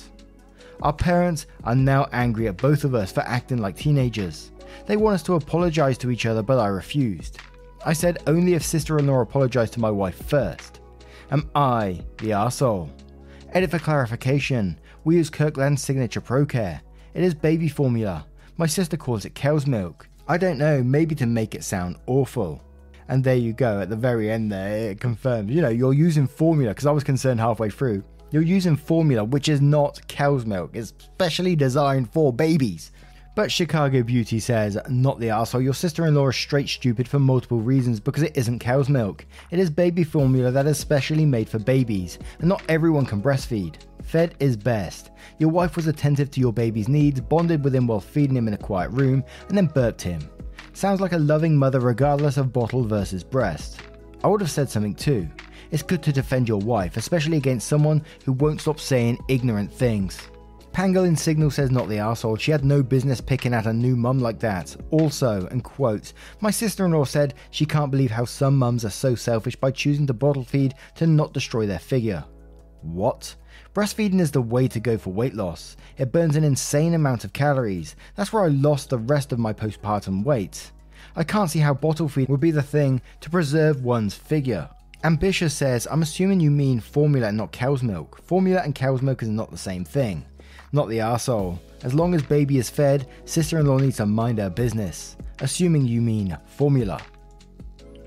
Our 0.83 0.93
parents 0.93 1.47
are 1.63 1.73
now 1.73 2.09
angry 2.11 2.47
at 2.47 2.57
both 2.57 2.83
of 2.83 2.93
us 2.93 3.11
for 3.11 3.21
acting 3.21 3.57
like 3.57 3.75
teenagers. 3.75 4.51
They 4.85 4.97
want 4.97 5.15
us 5.15 5.23
to 5.23 5.33
apologize 5.33 5.97
to 5.97 6.11
each 6.11 6.27
other, 6.27 6.43
but 6.43 6.59
I 6.59 6.67
refused. 6.67 7.39
I 7.83 7.93
said 7.93 8.19
only 8.27 8.53
if 8.53 8.63
sister 8.63 8.99
in 8.99 9.07
law 9.07 9.21
apologized 9.21 9.73
to 9.73 9.79
my 9.79 9.89
wife 9.89 10.23
first. 10.27 10.79
Am 11.29 11.49
I 11.53 11.99
the 12.19 12.29
arsehole? 12.29 12.89
Edit 13.51 13.71
for 13.71 13.79
clarification. 13.79 14.79
We 15.03 15.17
use 15.17 15.29
Kirkland's 15.29 15.81
signature 15.81 16.21
Pro 16.21 16.45
Care. 16.45 16.81
It 17.13 17.21
is 17.21 17.33
baby 17.33 17.67
formula. 17.67 18.25
My 18.55 18.65
sister 18.65 18.95
calls 18.95 19.25
it 19.25 19.35
cow's 19.35 19.67
milk. 19.67 20.07
I 20.29 20.37
don't 20.37 20.57
know, 20.57 20.81
maybe 20.81 21.15
to 21.15 21.25
make 21.25 21.53
it 21.53 21.65
sound 21.65 21.97
awful. 22.05 22.63
And 23.09 23.25
there 23.25 23.35
you 23.35 23.51
go, 23.51 23.81
at 23.81 23.89
the 23.89 23.95
very 23.97 24.31
end 24.31 24.49
there, 24.49 24.91
it 24.91 25.01
confirms, 25.01 25.51
you 25.51 25.61
know, 25.61 25.67
you're 25.67 25.93
using 25.93 26.27
formula, 26.27 26.71
because 26.71 26.85
I 26.85 26.91
was 26.91 27.03
concerned 27.03 27.41
halfway 27.41 27.69
through. 27.69 28.05
You're 28.31 28.41
using 28.41 28.77
formula, 28.77 29.25
which 29.25 29.49
is 29.49 29.59
not 29.59 30.05
cow's 30.07 30.45
milk. 30.45 30.71
It's 30.75 30.93
specially 30.97 31.57
designed 31.57 32.09
for 32.11 32.31
babies. 32.31 32.91
But 33.37 33.51
Chicago 33.51 34.01
Beauty 34.01 34.39
says, 34.39 34.79
not 34.89 35.19
the 35.19 35.29
asshole. 35.29 35.61
Your 35.61 35.75
sister 35.75 36.07
in 36.07 36.15
law 36.15 36.29
is 36.29 36.35
straight 36.35 36.67
stupid 36.67 37.07
for 37.07 37.19
multiple 37.19 37.59
reasons 37.61 37.99
because 37.99 38.23
it 38.23 38.35
isn't 38.35 38.57
cow's 38.57 38.89
milk. 38.89 39.27
It 39.51 39.59
is 39.59 39.69
baby 39.69 40.03
formula 40.03 40.49
that 40.49 40.65
is 40.65 40.79
specially 40.79 41.23
made 41.23 41.47
for 41.47 41.59
babies, 41.59 42.17
and 42.39 42.49
not 42.49 42.63
everyone 42.67 43.05
can 43.05 43.21
breastfeed. 43.21 43.75
Fed 44.01 44.33
is 44.39 44.57
best. 44.57 45.11
Your 45.37 45.51
wife 45.51 45.75
was 45.75 45.85
attentive 45.85 46.31
to 46.31 46.39
your 46.39 46.51
baby's 46.51 46.87
needs, 46.89 47.21
bonded 47.21 47.63
with 47.63 47.75
him 47.75 47.85
while 47.85 47.99
feeding 47.99 48.35
him 48.35 48.47
in 48.47 48.55
a 48.55 48.57
quiet 48.57 48.89
room, 48.89 49.23
and 49.49 49.55
then 49.55 49.67
burped 49.67 50.01
him. 50.01 50.27
Sounds 50.73 50.99
like 50.99 51.13
a 51.13 51.19
loving 51.19 51.55
mother 51.55 51.79
regardless 51.79 52.37
of 52.37 52.51
bottle 52.51 52.85
versus 52.85 53.23
breast. 53.23 53.81
I 54.23 54.29
would 54.29 54.41
have 54.41 54.49
said 54.49 54.67
something 54.67 54.95
too. 54.95 55.29
It's 55.69 55.83
good 55.83 56.01
to 56.01 56.11
defend 56.11 56.47
your 56.47 56.61
wife, 56.61 56.97
especially 56.97 57.37
against 57.37 57.67
someone 57.67 58.03
who 58.25 58.31
won't 58.31 58.61
stop 58.61 58.79
saying 58.79 59.19
ignorant 59.27 59.71
things. 59.71 60.27
Pangolin 60.77 61.17
Signal 61.17 61.49
says 61.49 61.71
not 61.71 61.89
the 61.89 61.97
asshole. 61.97 62.35
She 62.35 62.51
had 62.51 62.63
no 62.63 62.83
business 62.83 63.19
picking 63.19 63.51
at 63.51 63.65
a 63.65 63.73
new 63.73 63.95
mum 63.95 64.19
like 64.19 64.37
that. 64.41 64.75
Also, 64.91 65.47
and 65.47 65.63
quote, 65.63 66.13
my 66.39 66.51
sister-in-law 66.51 67.05
said 67.05 67.33
she 67.49 67.65
can't 67.65 67.89
believe 67.89 68.11
how 68.11 68.25
some 68.25 68.55
mums 68.55 68.85
are 68.85 68.91
so 68.91 69.15
selfish 69.15 69.55
by 69.55 69.71
choosing 69.71 70.05
to 70.05 70.13
bottle 70.13 70.43
feed 70.43 70.75
to 70.93 71.07
not 71.07 71.33
destroy 71.33 71.65
their 71.65 71.79
figure. 71.79 72.23
What? 72.83 73.33
Breastfeeding 73.73 74.19
is 74.19 74.29
the 74.29 74.39
way 74.39 74.67
to 74.67 74.79
go 74.79 74.99
for 74.99 75.09
weight 75.09 75.33
loss. 75.33 75.77
It 75.97 76.11
burns 76.11 76.35
an 76.35 76.43
insane 76.43 76.93
amount 76.93 77.23
of 77.23 77.33
calories. 77.33 77.95
That's 78.13 78.31
where 78.31 78.43
I 78.43 78.49
lost 78.49 78.91
the 78.91 78.99
rest 78.99 79.31
of 79.31 79.39
my 79.39 79.53
postpartum 79.53 80.23
weight. 80.23 80.71
I 81.15 81.23
can't 81.23 81.49
see 81.49 81.57
how 81.57 81.73
bottle 81.73 82.07
feed 82.07 82.29
would 82.29 82.39
be 82.39 82.51
the 82.51 82.61
thing 82.61 83.01
to 83.21 83.31
preserve 83.31 83.83
one's 83.83 84.13
figure. 84.13 84.69
Ambitious 85.03 85.55
says, 85.55 85.87
I'm 85.89 86.03
assuming 86.03 86.39
you 86.39 86.51
mean 86.51 86.79
formula 86.79 87.29
and 87.29 87.37
not 87.37 87.51
cow's 87.51 87.81
milk. 87.81 88.21
Formula 88.27 88.61
and 88.61 88.75
cow's 88.75 89.01
milk 89.01 89.23
is 89.23 89.29
not 89.29 89.49
the 89.49 89.57
same 89.57 89.83
thing 89.83 90.23
not 90.71 90.89
the 90.89 90.99
asshole. 90.99 91.59
As 91.83 91.93
long 91.93 92.13
as 92.13 92.23
baby 92.23 92.57
is 92.57 92.69
fed, 92.69 93.07
sister 93.25 93.59
in 93.59 93.65
law 93.65 93.77
needs 93.77 93.97
to 93.97 94.05
mind 94.05 94.39
her 94.39 94.49
business. 94.49 95.15
Assuming 95.39 95.85
you 95.85 96.01
mean 96.01 96.37
formula. 96.45 96.99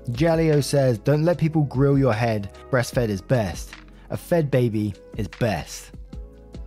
Jalio 0.09 0.63
says, 0.63 0.97
Don't 0.97 1.23
let 1.23 1.37
people 1.37 1.63
grill 1.63 1.97
your 1.97 2.13
head. 2.13 2.53
Breastfed 2.69 3.09
is 3.09 3.21
best. 3.21 3.71
A 4.09 4.17
fed 4.17 4.51
baby 4.51 4.93
is 5.15 5.27
best. 5.27 5.91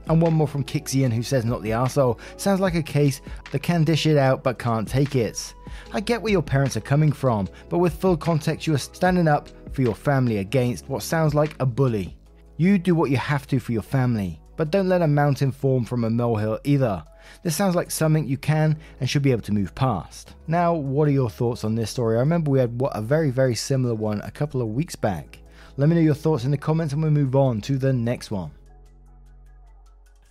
And 0.08 0.20
one 0.20 0.34
more 0.34 0.48
from 0.48 0.64
Kixian 0.64 1.12
who 1.12 1.22
says 1.22 1.44
not 1.44 1.62
the 1.62 1.70
arsehole. 1.70 2.18
Sounds 2.36 2.60
like 2.60 2.74
a 2.74 2.82
case 2.82 3.20
that 3.52 3.62
can 3.62 3.84
dish 3.84 4.06
it 4.06 4.16
out 4.16 4.42
but 4.42 4.58
can't 4.58 4.86
take 4.88 5.14
it. 5.14 5.54
I 5.92 6.00
get 6.00 6.20
where 6.20 6.32
your 6.32 6.42
parents 6.42 6.76
are 6.76 6.82
coming 6.82 7.12
from, 7.12 7.48
but 7.68 7.78
with 7.78 7.94
full 7.94 8.16
context, 8.16 8.66
you 8.66 8.74
are 8.74 8.78
standing 8.78 9.28
up 9.28 9.48
for 9.72 9.82
your 9.82 9.94
family 9.94 10.38
against 10.38 10.88
what 10.88 11.02
sounds 11.02 11.34
like 11.34 11.56
a 11.60 11.66
bully. 11.66 12.16
You 12.56 12.78
do 12.78 12.94
what 12.94 13.10
you 13.10 13.16
have 13.16 13.46
to 13.48 13.58
for 13.58 13.72
your 13.72 13.82
family, 13.82 14.40
but 14.56 14.70
don't 14.70 14.88
let 14.88 15.02
a 15.02 15.06
mountain 15.08 15.52
form 15.52 15.84
from 15.84 16.04
a 16.04 16.10
molehill 16.10 16.60
either. 16.64 17.04
This 17.42 17.56
sounds 17.56 17.74
like 17.74 17.90
something 17.90 18.26
you 18.26 18.36
can 18.36 18.78
and 19.00 19.08
should 19.08 19.22
be 19.22 19.32
able 19.32 19.42
to 19.42 19.52
move 19.52 19.74
past. 19.74 20.34
Now, 20.46 20.74
what 20.74 21.08
are 21.08 21.12
your 21.12 21.30
thoughts 21.30 21.64
on 21.64 21.74
this 21.74 21.90
story? 21.90 22.16
I 22.16 22.20
remember 22.20 22.50
we 22.50 22.58
had 22.58 22.80
a 22.92 23.02
very, 23.02 23.30
very 23.30 23.54
similar 23.54 23.94
one 23.94 24.20
a 24.22 24.30
couple 24.30 24.62
of 24.62 24.68
weeks 24.68 24.96
back. 24.96 25.38
Let 25.76 25.88
me 25.88 25.96
know 25.96 26.02
your 26.02 26.14
thoughts 26.14 26.44
in 26.44 26.50
the 26.50 26.56
comments 26.56 26.92
and 26.92 27.02
we'll 27.02 27.10
move 27.10 27.34
on 27.34 27.60
to 27.62 27.78
the 27.78 27.92
next 27.92 28.30
one. 28.30 28.52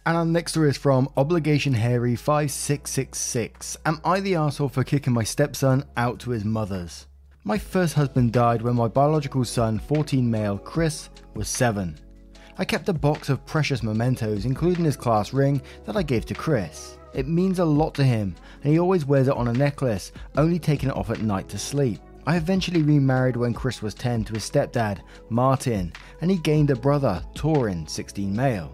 And 0.05 0.17
our 0.17 0.25
next 0.25 0.51
story 0.51 0.69
is 0.69 0.77
from 0.77 1.09
Obligation 1.15 1.73
Harry 1.73 2.15
5666. 2.15 3.77
Am 3.85 4.01
I 4.03 4.19
the 4.19 4.35
asshole 4.35 4.69
for 4.69 4.83
kicking 4.83 5.13
my 5.13 5.23
stepson 5.23 5.85
out 5.95 6.19
to 6.19 6.31
his 6.31 6.43
mother's? 6.43 7.07
My 7.45 7.57
first 7.57 7.93
husband 7.93 8.33
died 8.33 8.61
when 8.61 8.75
my 8.75 8.87
biological 8.87 9.45
son, 9.45 9.79
14 9.79 10.29
male, 10.29 10.57
Chris, 10.57 11.09
was 11.35 11.47
7. 11.47 11.97
I 12.55 12.65
kept 12.65 12.87
a 12.89 12.93
box 12.93 13.29
of 13.29 13.45
precious 13.47 13.81
mementos, 13.81 14.45
including 14.45 14.85
his 14.85 14.95
class 14.95 15.33
ring, 15.33 15.61
that 15.85 15.97
I 15.97 16.03
gave 16.03 16.25
to 16.27 16.35
Chris. 16.35 16.99
It 17.13 17.27
means 17.27 17.57
a 17.57 17.65
lot 17.65 17.95
to 17.95 18.03
him, 18.03 18.35
and 18.63 18.71
he 18.71 18.79
always 18.79 19.05
wears 19.05 19.27
it 19.27 19.35
on 19.35 19.47
a 19.47 19.53
necklace, 19.53 20.11
only 20.37 20.59
taking 20.59 20.89
it 20.89 20.95
off 20.95 21.09
at 21.09 21.21
night 21.21 21.49
to 21.49 21.57
sleep. 21.57 21.99
I 22.27 22.37
eventually 22.37 22.83
remarried 22.83 23.35
when 23.35 23.55
Chris 23.55 23.81
was 23.81 23.95
10 23.95 24.25
to 24.25 24.33
his 24.33 24.49
stepdad, 24.49 24.99
Martin, 25.29 25.93
and 26.21 26.29
he 26.29 26.37
gained 26.37 26.69
a 26.69 26.75
brother, 26.75 27.23
Torin, 27.35 27.89
16 27.89 28.35
male. 28.35 28.71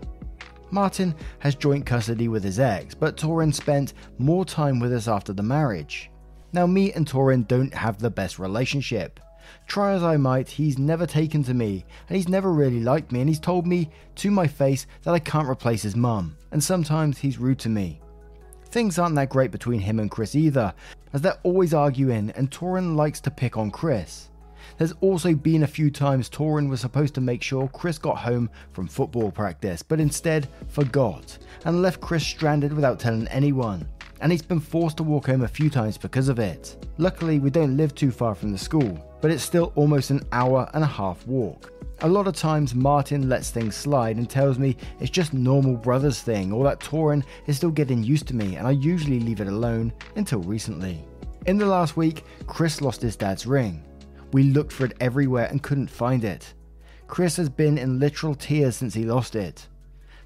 Martin 0.71 1.15
has 1.39 1.55
joint 1.55 1.85
custody 1.85 2.27
with 2.27 2.43
his 2.43 2.59
ex, 2.59 2.93
but 2.93 3.17
Torin 3.17 3.53
spent 3.53 3.93
more 4.17 4.45
time 4.45 4.79
with 4.79 4.93
us 4.93 5.07
after 5.07 5.33
the 5.33 5.41
marriage. 5.41 6.11
Now, 6.51 6.67
me 6.67 6.91
and 6.93 7.07
Torin 7.07 7.47
don't 7.47 7.73
have 7.73 7.97
the 7.97 8.09
best 8.09 8.39
relationship. 8.39 9.19
Try 9.67 9.93
as 9.93 10.03
I 10.03 10.17
might, 10.17 10.49
he's 10.49 10.77
never 10.77 11.05
taken 11.05 11.43
to 11.43 11.53
me, 11.53 11.85
and 12.07 12.15
he's 12.15 12.27
never 12.27 12.51
really 12.51 12.79
liked 12.79 13.11
me, 13.11 13.21
and 13.21 13.29
he's 13.29 13.39
told 13.39 13.67
me 13.67 13.89
to 14.15 14.31
my 14.31 14.47
face 14.47 14.87
that 15.03 15.13
I 15.13 15.19
can't 15.19 15.49
replace 15.49 15.83
his 15.83 15.95
mum, 15.95 16.37
and 16.51 16.63
sometimes 16.63 17.17
he's 17.17 17.37
rude 17.37 17.59
to 17.59 17.69
me. 17.69 18.01
Things 18.65 18.99
aren't 18.99 19.15
that 19.15 19.29
great 19.29 19.51
between 19.51 19.79
him 19.79 19.99
and 19.99 20.11
Chris 20.11 20.35
either, 20.35 20.73
as 21.13 21.21
they're 21.21 21.39
always 21.43 21.73
arguing, 21.73 22.31
and 22.31 22.51
Torin 22.51 22.95
likes 22.95 23.19
to 23.21 23.31
pick 23.31 23.57
on 23.57 23.71
Chris. 23.71 24.29
There's 24.77 24.93
also 25.01 25.33
been 25.33 25.63
a 25.63 25.67
few 25.67 25.89
times 25.89 26.29
Torin 26.29 26.69
was 26.69 26.79
supposed 26.79 27.15
to 27.15 27.21
make 27.21 27.41
sure 27.41 27.67
Chris 27.69 27.97
got 27.97 28.17
home 28.17 28.49
from 28.71 28.87
football 28.87 29.31
practice, 29.31 29.81
but 29.81 29.99
instead 29.99 30.47
forgot 30.67 31.37
and 31.65 31.81
left 31.81 32.01
Chris 32.01 32.25
stranded 32.25 32.71
without 32.71 32.99
telling 32.99 33.27
anyone. 33.27 33.87
And 34.21 34.31
he's 34.31 34.41
been 34.41 34.59
forced 34.59 34.97
to 34.97 35.03
walk 35.03 35.27
home 35.27 35.43
a 35.43 35.47
few 35.47 35.69
times 35.69 35.97
because 35.97 36.27
of 36.27 36.39
it. 36.39 36.85
Luckily, 36.97 37.39
we 37.39 37.49
don't 37.49 37.77
live 37.77 37.95
too 37.95 38.11
far 38.11 38.35
from 38.35 38.51
the 38.51 38.57
school, 38.57 38.99
but 39.21 39.31
it's 39.31 39.43
still 39.43 39.71
almost 39.75 40.09
an 40.09 40.23
hour 40.31 40.69
and 40.73 40.83
a 40.83 40.87
half 40.87 41.25
walk. 41.25 41.71
A 42.01 42.07
lot 42.07 42.27
of 42.27 42.35
times, 42.35 42.75
Martin 42.75 43.27
lets 43.27 43.49
things 43.49 43.75
slide 43.75 44.17
and 44.17 44.29
tells 44.29 44.57
me 44.57 44.77
it's 44.99 45.09
just 45.09 45.33
normal 45.33 45.75
brothers 45.75 46.21
thing, 46.21 46.51
or 46.51 46.63
that 46.65 46.79
Torin 46.79 47.23
is 47.47 47.57
still 47.57 47.71
getting 47.71 48.03
used 48.03 48.27
to 48.27 48.35
me, 48.35 48.55
and 48.55 48.67
I 48.67 48.71
usually 48.71 49.19
leave 49.19 49.41
it 49.41 49.47
alone 49.47 49.93
until 50.15 50.39
recently. 50.39 51.03
In 51.45 51.57
the 51.57 51.65
last 51.65 51.95
week, 51.95 52.25
Chris 52.47 52.81
lost 52.81 53.01
his 53.01 53.15
dad's 53.15 53.45
ring. 53.45 53.83
We 54.33 54.43
looked 54.43 54.73
for 54.73 54.85
it 54.85 54.97
everywhere 54.99 55.45
and 55.45 55.63
couldn't 55.63 55.89
find 55.89 56.23
it. 56.25 56.53
Chris 57.07 57.37
has 57.37 57.49
been 57.49 57.77
in 57.77 57.99
literal 57.99 58.35
tears 58.35 58.75
since 58.75 58.93
he 58.93 59.03
lost 59.03 59.35
it. 59.35 59.67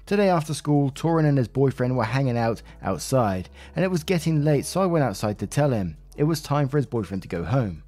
Today 0.06 0.28
after 0.28 0.52
school, 0.52 0.90
Torin 0.90 1.24
and 1.24 1.38
his 1.38 1.48
boyfriend 1.48 1.96
were 1.96 2.04
hanging 2.04 2.36
out 2.36 2.60
outside, 2.82 3.48
and 3.74 3.82
it 3.82 3.90
was 3.90 4.04
getting 4.04 4.44
late, 4.44 4.66
so 4.66 4.82
I 4.82 4.86
went 4.86 5.02
outside 5.02 5.38
to 5.38 5.46
tell 5.46 5.70
him 5.70 5.96
it 6.14 6.24
was 6.24 6.42
time 6.42 6.68
for 6.68 6.76
his 6.76 6.84
boyfriend 6.84 7.22
to 7.22 7.28
go 7.28 7.42
home. 7.42 7.82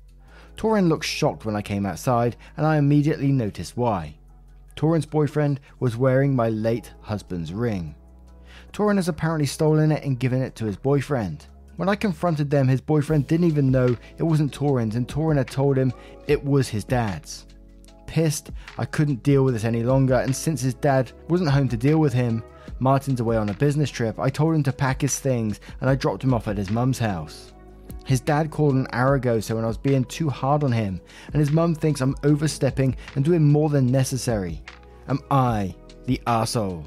Torin 0.57 0.89
looked 0.89 1.05
shocked 1.05 1.45
when 1.45 1.55
I 1.55 1.61
came 1.61 1.85
outside, 1.85 2.37
and 2.57 2.67
I 2.67 2.79
immediately 2.79 3.33
noticed 3.33 3.77
why. 3.77 4.15
Torin's 4.77 5.05
boyfriend 5.05 5.61
was 5.79 5.99
wearing 5.99 6.35
my 6.35 6.49
late 6.49 6.91
husband's 7.03 7.53
ring. 7.53 7.95
Torin 8.73 8.97
has 8.97 9.09
apparently 9.09 9.47
stolen 9.47 9.93
it 9.93 10.03
and 10.03 10.19
given 10.19 10.41
it 10.41 10.55
to 10.57 10.65
his 10.65 10.77
boyfriend. 10.77 11.45
When 11.77 11.91
I 11.91 11.97
confronted 11.97 12.49
them, 12.49 12.67
his 12.67 12.81
boyfriend 12.81 13.27
didn't 13.27 13.47
even 13.47 13.71
know 13.71 13.95
it 14.17 14.23
wasn't 14.23 14.55
Torin's, 14.55 14.97
and 14.97 15.07
Torin 15.07 15.37
had 15.37 15.49
told 15.49 15.77
him 15.77 15.93
it 16.27 16.43
was 16.43 16.69
his 16.69 16.85
dad's. 16.85 17.46
Pissed, 18.07 18.51
I 18.79 18.85
couldn't 18.85 19.23
deal 19.23 19.45
with 19.45 19.55
this 19.55 19.65
any 19.65 19.83
longer, 19.83 20.15
and 20.15 20.35
since 20.35 20.61
his 20.61 20.75
dad 20.75 21.13
wasn't 21.29 21.51
home 21.51 21.69
to 21.69 21.77
deal 21.77 21.99
with 21.99 22.13
him, 22.13 22.43
Martin's 22.79 23.21
away 23.21 23.37
on 23.37 23.49
a 23.49 23.55
business 23.55 23.91
trip, 23.91 24.19
I 24.19 24.31
told 24.31 24.55
him 24.55 24.63
to 24.65 24.73
pack 24.73 25.01
his 25.01 25.19
things 25.19 25.61
and 25.81 25.89
I 25.89 25.95
dropped 25.95 26.25
him 26.25 26.35
off 26.35 26.49
at 26.49 26.59
his 26.59 26.71
mum's 26.71 26.99
house. 26.99 27.53
His 28.05 28.21
dad 28.21 28.51
called 28.51 28.75
an 28.75 28.87
hour 28.93 29.15
ago, 29.15 29.41
so 29.41 29.57
when 29.57 29.65
I 29.65 29.69
was 29.69 29.79
being 29.79 30.05
too 30.05 30.29
hard 30.29 30.63
on 30.63 30.73
him, 30.73 31.01
and 31.33 31.41
his 31.41 31.51
mum 31.51 31.75
thinks 31.75 32.01
I'm 32.01 32.15
overstepping 32.23 32.97
and 33.17 33.25
doing 33.25 33.51
more 33.51 33.69
than 33.69 33.87
necessary. 33.87 34.63
Am 35.09 35.21
I 35.31 35.75
the 36.05 36.21
asshole? 36.27 36.85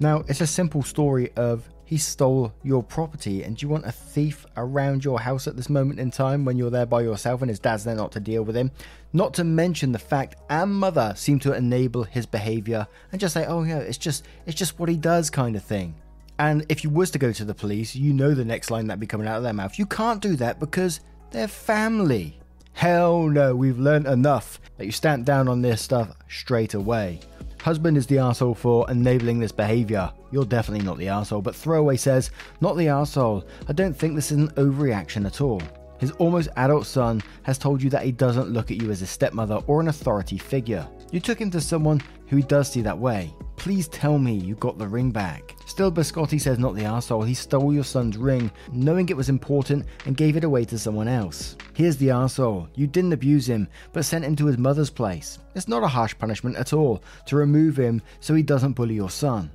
Now, 0.00 0.24
it's 0.28 0.40
a 0.40 0.46
simple 0.46 0.82
story 0.82 1.30
of 1.36 1.68
he 1.88 1.96
stole 1.96 2.52
your 2.62 2.82
property, 2.82 3.42
and 3.42 3.56
do 3.56 3.64
you 3.64 3.70
want 3.70 3.86
a 3.86 3.92
thief 3.92 4.44
around 4.58 5.06
your 5.06 5.20
house 5.20 5.46
at 5.46 5.56
this 5.56 5.70
moment 5.70 5.98
in 5.98 6.10
time 6.10 6.44
when 6.44 6.58
you're 6.58 6.68
there 6.68 6.84
by 6.84 7.00
yourself 7.00 7.40
and 7.40 7.48
his 7.48 7.58
dad's 7.58 7.84
there 7.84 7.94
not 7.94 8.12
to 8.12 8.20
deal 8.20 8.42
with 8.42 8.54
him? 8.54 8.70
Not 9.14 9.32
to 9.34 9.44
mention 9.44 9.92
the 9.92 9.98
fact 9.98 10.36
and 10.50 10.70
mother 10.70 11.14
seem 11.16 11.38
to 11.38 11.54
enable 11.54 12.02
his 12.02 12.26
behavior 12.26 12.86
and 13.10 13.18
just 13.18 13.32
say, 13.32 13.46
"Oh 13.46 13.62
yeah, 13.62 13.78
it's 13.78 13.96
just 13.96 14.26
it's 14.44 14.58
just 14.58 14.78
what 14.78 14.90
he 14.90 14.98
does," 14.98 15.30
kind 15.30 15.56
of 15.56 15.64
thing. 15.64 15.94
And 16.38 16.66
if 16.68 16.84
you 16.84 16.90
was 16.90 17.10
to 17.12 17.18
go 17.18 17.32
to 17.32 17.44
the 17.46 17.54
police, 17.54 17.96
you 17.96 18.12
know 18.12 18.34
the 18.34 18.44
next 18.44 18.70
line 18.70 18.86
that'd 18.88 19.00
be 19.00 19.06
coming 19.06 19.26
out 19.26 19.38
of 19.38 19.42
their 19.42 19.54
mouth. 19.54 19.78
You 19.78 19.86
can't 19.86 20.20
do 20.20 20.36
that 20.36 20.60
because 20.60 21.00
they're 21.30 21.48
family. 21.48 22.38
Hell 22.74 23.28
no, 23.28 23.56
we've 23.56 23.78
learned 23.78 24.06
enough 24.06 24.60
that 24.76 24.84
you 24.84 24.92
stamp 24.92 25.24
down 25.24 25.48
on 25.48 25.62
this 25.62 25.80
stuff 25.80 26.14
straight 26.28 26.74
away. 26.74 27.20
Husband 27.62 27.96
is 27.96 28.06
the 28.06 28.18
asshole 28.18 28.54
for 28.54 28.90
enabling 28.90 29.40
this 29.40 29.52
behavior. 29.52 30.10
You're 30.30 30.44
definitely 30.44 30.86
not 30.86 30.98
the 30.98 31.08
asshole, 31.08 31.42
but 31.42 31.56
Throwaway 31.56 31.96
says, 31.96 32.30
Not 32.60 32.76
the 32.76 32.88
asshole. 32.88 33.44
I 33.68 33.72
don't 33.72 33.94
think 33.94 34.14
this 34.14 34.30
is 34.30 34.38
an 34.38 34.48
overreaction 34.50 35.26
at 35.26 35.40
all. 35.40 35.60
His 35.98 36.12
almost 36.12 36.48
adult 36.56 36.86
son 36.86 37.20
has 37.42 37.58
told 37.58 37.82
you 37.82 37.90
that 37.90 38.04
he 38.04 38.12
doesn't 38.12 38.50
look 38.50 38.70
at 38.70 38.80
you 38.80 38.90
as 38.90 39.02
a 39.02 39.06
stepmother 39.06 39.60
or 39.66 39.80
an 39.80 39.88
authority 39.88 40.38
figure. 40.38 40.86
You 41.10 41.20
took 41.20 41.40
him 41.40 41.50
to 41.50 41.60
someone 41.60 42.00
who 42.28 42.36
he 42.36 42.42
does 42.42 42.70
see 42.70 42.82
that 42.82 42.98
way. 42.98 43.34
Please 43.56 43.88
tell 43.88 44.18
me 44.18 44.34
you 44.34 44.54
got 44.54 44.78
the 44.78 44.86
ring 44.86 45.10
back. 45.10 45.56
Still, 45.78 45.92
Biscotti 45.92 46.40
says 46.40 46.58
not 46.58 46.74
the 46.74 46.86
asshole. 46.86 47.22
He 47.22 47.34
stole 47.34 47.72
your 47.72 47.84
son's 47.84 48.16
ring, 48.16 48.50
knowing 48.72 49.08
it 49.08 49.16
was 49.16 49.28
important, 49.28 49.86
and 50.06 50.16
gave 50.16 50.36
it 50.36 50.42
away 50.42 50.64
to 50.64 50.76
someone 50.76 51.06
else. 51.06 51.54
Here's 51.72 51.96
the 51.96 52.10
asshole. 52.10 52.68
You 52.74 52.88
didn't 52.88 53.12
abuse 53.12 53.48
him, 53.48 53.68
but 53.92 54.04
sent 54.04 54.24
him 54.24 54.34
to 54.34 54.46
his 54.46 54.58
mother's 54.58 54.90
place. 54.90 55.38
It's 55.54 55.68
not 55.68 55.84
a 55.84 55.86
harsh 55.86 56.18
punishment 56.18 56.56
at 56.56 56.72
all 56.72 57.00
to 57.26 57.36
remove 57.36 57.76
him 57.76 58.02
so 58.18 58.34
he 58.34 58.42
doesn't 58.42 58.72
bully 58.72 58.96
your 58.96 59.08
son. 59.08 59.52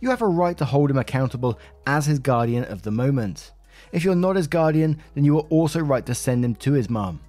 You 0.00 0.10
have 0.10 0.22
a 0.22 0.26
right 0.26 0.58
to 0.58 0.64
hold 0.64 0.90
him 0.90 0.98
accountable 0.98 1.60
as 1.86 2.06
his 2.06 2.18
guardian 2.18 2.64
of 2.64 2.82
the 2.82 2.90
moment. 2.90 3.52
If 3.92 4.02
you're 4.02 4.16
not 4.16 4.34
his 4.34 4.48
guardian, 4.48 5.00
then 5.14 5.24
you 5.24 5.38
are 5.38 5.46
also 5.48 5.78
right 5.78 6.04
to 6.06 6.14
send 6.16 6.44
him 6.44 6.56
to 6.56 6.72
his 6.72 6.90
mum. 6.90 7.20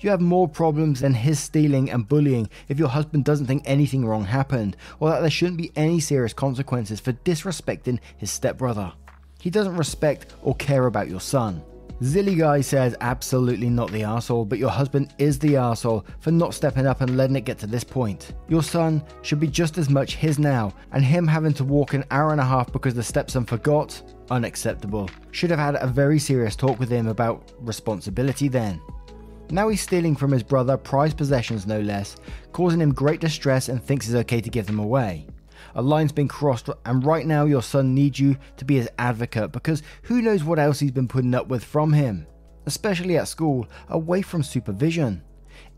You 0.00 0.10
have 0.10 0.20
more 0.20 0.46
problems 0.46 1.00
than 1.00 1.14
his 1.14 1.40
stealing 1.40 1.90
and 1.90 2.06
bullying 2.06 2.50
if 2.68 2.78
your 2.78 2.88
husband 2.88 3.24
doesn't 3.24 3.46
think 3.46 3.62
anything 3.64 4.04
wrong 4.04 4.24
happened, 4.24 4.76
or 5.00 5.08
that 5.08 5.20
there 5.20 5.30
shouldn't 5.30 5.56
be 5.56 5.72
any 5.74 6.00
serious 6.00 6.34
consequences 6.34 7.00
for 7.00 7.12
disrespecting 7.12 7.98
his 8.18 8.30
stepbrother. 8.30 8.92
He 9.40 9.48
doesn't 9.48 9.76
respect 9.76 10.34
or 10.42 10.54
care 10.56 10.86
about 10.86 11.08
your 11.08 11.20
son. 11.20 11.62
Zilly 12.02 12.36
Guy 12.36 12.60
says 12.60 12.94
absolutely 13.00 13.70
not 13.70 13.90
the 13.90 14.02
asshole, 14.02 14.44
but 14.44 14.58
your 14.58 14.68
husband 14.68 15.14
is 15.16 15.38
the 15.38 15.56
asshole 15.56 16.04
for 16.20 16.30
not 16.30 16.52
stepping 16.52 16.86
up 16.86 17.00
and 17.00 17.16
letting 17.16 17.36
it 17.36 17.46
get 17.46 17.58
to 17.60 17.66
this 17.66 17.84
point. 17.84 18.34
Your 18.48 18.62
son 18.62 19.02
should 19.22 19.40
be 19.40 19.46
just 19.46 19.78
as 19.78 19.88
much 19.88 20.16
his 20.16 20.38
now, 20.38 20.74
and 20.92 21.02
him 21.02 21.26
having 21.26 21.54
to 21.54 21.64
walk 21.64 21.94
an 21.94 22.04
hour 22.10 22.32
and 22.32 22.40
a 22.40 22.44
half 22.44 22.70
because 22.70 22.92
the 22.92 23.02
stepson 23.02 23.46
forgot? 23.46 24.02
Unacceptable. 24.30 25.08
Should 25.30 25.48
have 25.48 25.58
had 25.58 25.76
a 25.76 25.86
very 25.86 26.18
serious 26.18 26.54
talk 26.54 26.78
with 26.78 26.90
him 26.90 27.08
about 27.08 27.50
responsibility 27.60 28.48
then. 28.48 28.78
Now 29.50 29.68
he's 29.68 29.80
stealing 29.80 30.16
from 30.16 30.32
his 30.32 30.42
brother 30.42 30.76
prized 30.76 31.16
possessions, 31.16 31.66
no 31.66 31.80
less, 31.80 32.16
causing 32.52 32.80
him 32.80 32.92
great 32.92 33.20
distress 33.20 33.68
and 33.68 33.82
thinks 33.82 34.06
it's 34.06 34.16
okay 34.16 34.40
to 34.40 34.50
give 34.50 34.66
them 34.66 34.80
away. 34.80 35.26
A 35.76 35.82
line's 35.82 36.10
been 36.10 36.26
crossed, 36.26 36.68
and 36.84 37.04
right 37.04 37.24
now 37.24 37.44
your 37.44 37.62
son 37.62 37.94
needs 37.94 38.18
you 38.18 38.36
to 38.56 38.64
be 38.64 38.76
his 38.76 38.88
advocate 38.98 39.52
because 39.52 39.82
who 40.02 40.20
knows 40.20 40.42
what 40.42 40.58
else 40.58 40.80
he's 40.80 40.90
been 40.90 41.06
putting 41.06 41.34
up 41.34 41.46
with 41.46 41.62
from 41.62 41.92
him, 41.92 42.26
especially 42.66 43.16
at 43.18 43.28
school, 43.28 43.68
away 43.88 44.20
from 44.20 44.42
supervision. 44.42 45.22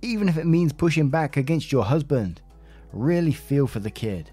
Even 0.01 0.29
if 0.29 0.39
it 0.39 0.47
means 0.47 0.73
pushing 0.73 1.11
back 1.11 1.37
against 1.37 1.71
your 1.71 1.85
husband. 1.85 2.41
Really 2.93 3.33
feel 3.33 3.67
for 3.67 3.81
the 3.81 3.91
kid. 3.91 4.31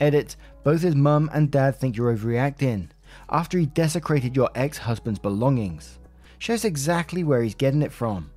Edit, 0.00 0.34
both 0.64 0.82
his 0.82 0.96
mum 0.96 1.30
and 1.32 1.52
dad 1.52 1.76
think 1.76 1.96
you're 1.96 2.14
overreacting 2.14 2.88
after 3.30 3.58
he 3.58 3.66
desecrated 3.66 4.34
your 4.34 4.50
ex 4.56 4.78
husband's 4.78 5.20
belongings. 5.20 6.00
Shows 6.38 6.64
exactly 6.64 7.22
where 7.22 7.42
he's 7.42 7.54
getting 7.54 7.82
it 7.82 7.92
from. 7.92 8.31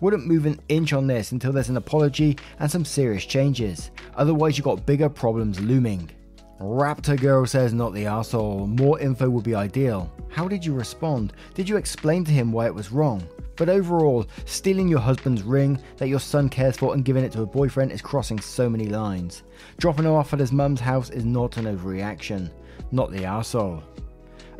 Wouldn't 0.00 0.26
move 0.26 0.44
an 0.44 0.60
inch 0.68 0.92
on 0.92 1.06
this 1.06 1.32
until 1.32 1.52
there's 1.52 1.70
an 1.70 1.78
apology 1.78 2.36
and 2.58 2.70
some 2.70 2.84
serious 2.84 3.24
changes, 3.24 3.90
otherwise, 4.14 4.58
you've 4.58 4.64
got 4.64 4.84
bigger 4.84 5.08
problems 5.08 5.58
looming. 5.60 6.10
Raptor 6.60 7.20
Girl 7.20 7.46
says 7.46 7.72
not 7.72 7.92
the 7.92 8.06
asshole. 8.06 8.66
More 8.66 8.98
info 9.00 9.28
would 9.28 9.44
be 9.44 9.54
ideal. 9.54 10.10
How 10.28 10.48
did 10.48 10.64
you 10.64 10.74
respond? 10.74 11.32
Did 11.54 11.68
you 11.68 11.76
explain 11.76 12.24
to 12.24 12.32
him 12.32 12.52
why 12.52 12.66
it 12.66 12.74
was 12.74 12.92
wrong? 12.92 13.26
But 13.56 13.68
overall, 13.70 14.26
stealing 14.44 14.88
your 14.88 15.00
husband's 15.00 15.42
ring 15.42 15.78
that 15.96 16.08
your 16.08 16.20
son 16.20 16.48
cares 16.48 16.76
for 16.76 16.92
and 16.92 17.04
giving 17.04 17.24
it 17.24 17.32
to 17.32 17.42
a 17.42 17.46
boyfriend 17.46 17.92
is 17.92 18.02
crossing 18.02 18.38
so 18.38 18.68
many 18.68 18.86
lines. 18.86 19.42
Dropping 19.78 20.04
him 20.04 20.12
off 20.12 20.32
at 20.32 20.40
his 20.40 20.52
mum's 20.52 20.80
house 20.80 21.10
is 21.10 21.24
not 21.24 21.56
an 21.56 21.64
overreaction. 21.64 22.50
Not 22.90 23.12
the 23.12 23.24
asshole. 23.24 23.82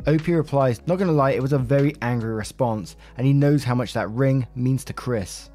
Opie 0.07 0.35
replies, 0.35 0.81
Not 0.87 0.99
gonna 0.99 1.11
lie, 1.11 1.31
it 1.31 1.41
was 1.41 1.51
a 1.51 1.59
very 1.59 1.93
angry 2.01 2.33
response, 2.33 2.95
and 3.17 3.27
he 3.27 3.33
knows 3.33 3.65
how 3.65 3.75
much 3.75 3.91
that 3.91 4.09
ring 4.09 4.47
means 4.55 4.85
to 4.85 4.93
Chris. 4.93 5.49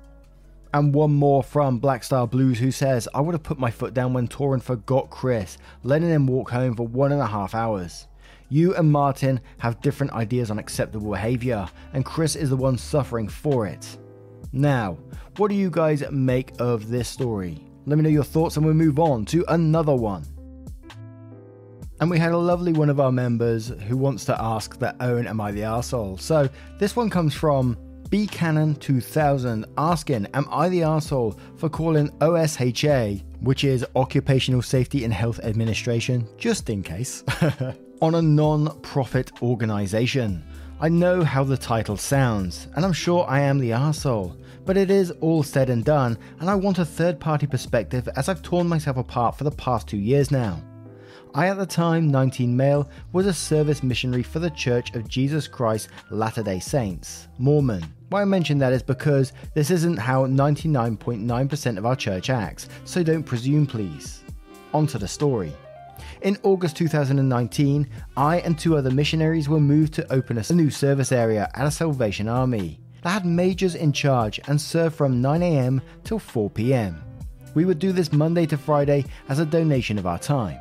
And 0.74 0.94
one 0.94 1.14
more 1.14 1.42
from 1.42 1.78
Black 1.78 2.04
Star 2.04 2.26
Blues 2.26 2.58
who 2.58 2.70
says, 2.70 3.08
I 3.14 3.22
would 3.22 3.34
have 3.34 3.42
put 3.42 3.58
my 3.58 3.70
foot 3.70 3.94
down 3.94 4.12
when 4.12 4.28
Torin 4.28 4.62
forgot 4.62 5.08
Chris, 5.08 5.56
letting 5.84 6.10
him 6.10 6.26
walk 6.26 6.50
home 6.50 6.76
for 6.76 6.86
one 6.86 7.12
and 7.12 7.20
a 7.22 7.26
half 7.26 7.54
hours. 7.54 8.08
You 8.50 8.74
and 8.74 8.92
Martin 8.92 9.40
have 9.56 9.80
different 9.80 10.12
ideas 10.12 10.50
on 10.50 10.58
acceptable 10.58 11.12
behaviour, 11.12 11.66
and 11.94 12.04
Chris 12.04 12.36
is 12.36 12.50
the 12.50 12.56
one 12.56 12.76
suffering 12.76 13.28
for 13.28 13.66
it. 13.66 13.96
Now, 14.52 14.98
what 15.38 15.48
do 15.48 15.54
you 15.54 15.70
guys 15.70 16.04
make 16.10 16.52
of 16.58 16.90
this 16.90 17.08
story? 17.08 17.64
Let 17.86 17.96
me 17.96 18.04
know 18.04 18.10
your 18.10 18.22
thoughts 18.22 18.58
and 18.58 18.66
we'll 18.66 18.74
move 18.74 18.98
on 18.98 19.24
to 19.26 19.46
another 19.48 19.94
one. 19.94 20.26
And 22.02 22.10
we 22.10 22.18
had 22.18 22.32
a 22.32 22.36
lovely 22.36 22.72
one 22.72 22.90
of 22.90 22.98
our 22.98 23.12
members 23.12 23.68
who 23.86 23.96
wants 23.96 24.24
to 24.24 24.36
ask 24.42 24.76
their 24.76 24.96
own 24.98 25.28
am 25.28 25.40
I 25.40 25.52
the 25.52 25.60
arsehole? 25.60 26.20
So 26.20 26.48
this 26.80 26.96
one 26.96 27.08
comes 27.08 27.32
from 27.32 27.76
B 28.10 28.26
Cannon 28.26 28.74
2000 28.74 29.64
asking, 29.78 30.26
Am 30.34 30.48
I 30.50 30.68
the 30.68 30.82
asshole 30.82 31.38
for 31.58 31.68
calling 31.68 32.08
OSHA, 32.18 33.22
which 33.42 33.62
is 33.62 33.86
Occupational 33.94 34.62
Safety 34.62 35.04
and 35.04 35.14
Health 35.14 35.38
Administration, 35.44 36.26
just 36.38 36.70
in 36.70 36.82
case, 36.82 37.22
on 38.02 38.16
a 38.16 38.20
non 38.20 38.80
profit 38.80 39.40
organization? 39.40 40.42
I 40.80 40.88
know 40.88 41.22
how 41.22 41.44
the 41.44 41.56
title 41.56 41.96
sounds, 41.96 42.66
and 42.74 42.84
I'm 42.84 42.92
sure 42.92 43.24
I 43.28 43.42
am 43.42 43.60
the 43.60 43.70
asshole, 43.70 44.36
but 44.66 44.76
it 44.76 44.90
is 44.90 45.12
all 45.20 45.44
said 45.44 45.70
and 45.70 45.84
done, 45.84 46.18
and 46.40 46.50
I 46.50 46.56
want 46.56 46.80
a 46.80 46.84
third 46.84 47.20
party 47.20 47.46
perspective 47.46 48.08
as 48.16 48.28
I've 48.28 48.42
torn 48.42 48.66
myself 48.66 48.96
apart 48.96 49.38
for 49.38 49.44
the 49.44 49.52
past 49.52 49.86
two 49.86 49.98
years 49.98 50.32
now. 50.32 50.60
I, 51.34 51.48
at 51.48 51.56
the 51.56 51.64
time 51.64 52.10
19 52.10 52.54
male, 52.54 52.90
was 53.12 53.24
a 53.24 53.32
service 53.32 53.82
missionary 53.82 54.22
for 54.22 54.38
the 54.38 54.50
Church 54.50 54.94
of 54.94 55.08
Jesus 55.08 55.48
Christ 55.48 55.88
Latter 56.10 56.42
day 56.42 56.60
Saints, 56.60 57.28
Mormon. 57.38 57.82
Why 58.10 58.20
I 58.20 58.24
mention 58.26 58.58
that 58.58 58.74
is 58.74 58.82
because 58.82 59.32
this 59.54 59.70
isn't 59.70 59.96
how 59.96 60.26
99.9% 60.26 61.78
of 61.78 61.86
our 61.86 61.96
church 61.96 62.28
acts, 62.28 62.68
so 62.84 63.02
don't 63.02 63.22
presume 63.22 63.66
please. 63.66 64.22
On 64.74 64.86
to 64.88 64.98
the 64.98 65.08
story. 65.08 65.54
In 66.20 66.36
August 66.42 66.76
2019, 66.76 67.88
I 68.14 68.40
and 68.40 68.58
two 68.58 68.76
other 68.76 68.90
missionaries 68.90 69.48
were 69.48 69.58
moved 69.58 69.94
to 69.94 70.12
open 70.12 70.36
a 70.36 70.52
new 70.52 70.68
service 70.68 71.12
area 71.12 71.50
at 71.54 71.66
a 71.66 71.70
Salvation 71.70 72.28
Army 72.28 72.78
that 73.00 73.10
had 73.10 73.24
majors 73.24 73.74
in 73.74 73.94
charge 73.94 74.38
and 74.48 74.60
served 74.60 74.96
from 74.96 75.22
9am 75.22 75.80
till 76.04 76.20
4pm. 76.20 77.00
We 77.54 77.64
would 77.64 77.78
do 77.78 77.92
this 77.92 78.12
Monday 78.12 78.44
to 78.46 78.58
Friday 78.58 79.06
as 79.30 79.38
a 79.38 79.46
donation 79.46 79.98
of 79.98 80.06
our 80.06 80.18
time. 80.18 80.58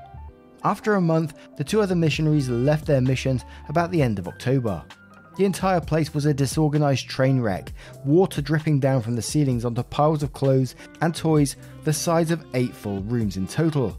After 0.63 0.93
a 0.93 1.01
month, 1.01 1.33
the 1.57 1.63
two 1.63 1.81
other 1.81 1.95
missionaries 1.95 2.49
left 2.49 2.85
their 2.85 3.01
missions 3.01 3.43
about 3.67 3.89
the 3.91 4.01
end 4.01 4.19
of 4.19 4.27
October. 4.27 4.83
The 5.37 5.45
entire 5.45 5.81
place 5.81 6.13
was 6.13 6.25
a 6.25 6.33
disorganized 6.33 7.09
train 7.09 7.39
wreck, 7.39 7.73
water 8.05 8.41
dripping 8.41 8.79
down 8.79 9.01
from 9.01 9.15
the 9.15 9.21
ceilings 9.21 9.65
onto 9.65 9.81
piles 9.81 10.21
of 10.21 10.33
clothes 10.33 10.75
and 11.01 11.15
toys 11.15 11.55
the 11.83 11.93
size 11.93 12.29
of 12.29 12.45
eight 12.53 12.75
full 12.75 13.01
rooms 13.03 13.37
in 13.37 13.47
total. 13.47 13.97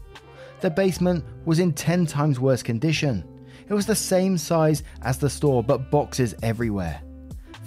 The 0.61 0.69
basement 0.69 1.25
was 1.43 1.59
in 1.59 1.73
10 1.73 2.05
times 2.05 2.39
worse 2.39 2.63
condition. 2.63 3.25
It 3.67 3.73
was 3.73 3.85
the 3.85 3.95
same 3.95 4.37
size 4.37 4.83
as 5.01 5.17
the 5.17 5.29
store, 5.29 5.63
but 5.63 5.91
boxes 5.91 6.35
everywhere. 6.43 7.01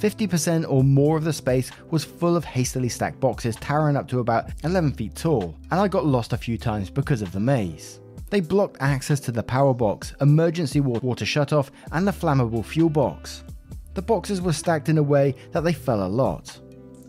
50% 0.00 0.70
or 0.70 0.85
more 0.85 1.16
of 1.16 1.24
the 1.24 1.32
space 1.32 1.70
was 1.90 2.04
full 2.04 2.37
of 2.37 2.44
hastily 2.44 2.88
stacked 2.88 3.20
boxes 3.20 3.56
towering 3.56 3.96
up 3.96 4.09
to 4.09 4.20
about 4.20 4.50
11 4.64 4.92
feet 4.92 5.14
tall, 5.14 5.54
and 5.70 5.80
I 5.80 5.88
got 5.88 6.06
lost 6.06 6.32
a 6.32 6.38
few 6.38 6.56
times 6.56 6.88
because 6.88 7.20
of 7.20 7.32
the 7.32 7.40
maze. 7.40 8.00
They 8.29 8.41
blocked 8.41 8.79
access 8.81 9.21
to 9.21 9.33
the 9.33 9.43
power 9.43 9.73
box, 9.73 10.15
emergency 10.21 10.81
water 10.81 11.25
shutoff, 11.25 11.71
and 11.93 12.07
the 12.07 12.12
flammable 12.12 12.65
fuel 12.65 12.91
box. 12.91 13.45
The 13.95 14.03
boxes 14.03 14.41
were 14.41 14.53
stacked 14.53 14.89
in 14.89 14.99
a 14.99 15.03
way 15.03 15.35
that 15.53 15.62
they 15.62 15.73
fell 15.73 16.05
a 16.05 16.09
lot. 16.09 16.59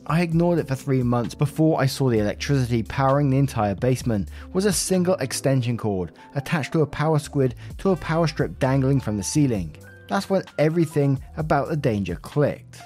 I 0.05 0.21
ignored 0.21 0.59
it 0.59 0.69
for 0.69 0.75
three 0.75 1.03
months 1.03 1.35
before 1.35 1.81
I 1.81 1.85
saw 1.85 2.09
the 2.09 2.19
electricity 2.19 2.81
powering 2.81 3.29
the 3.29 3.37
entire 3.37 3.75
basement 3.75 4.29
was 4.53 4.65
a 4.65 4.71
single 4.71 5.15
extension 5.15 5.75
cord 5.75 6.13
attached 6.35 6.71
to 6.73 6.81
a 6.81 6.87
power 6.87 7.19
squid 7.19 7.55
to 7.79 7.89
a 7.89 7.95
power 7.97 8.25
strip 8.27 8.57
dangling 8.57 9.01
from 9.01 9.17
the 9.17 9.23
ceiling. 9.23 9.75
That's 10.07 10.29
when 10.29 10.43
everything 10.57 11.21
about 11.35 11.67
the 11.67 11.75
danger 11.75 12.15
clicked. 12.15 12.79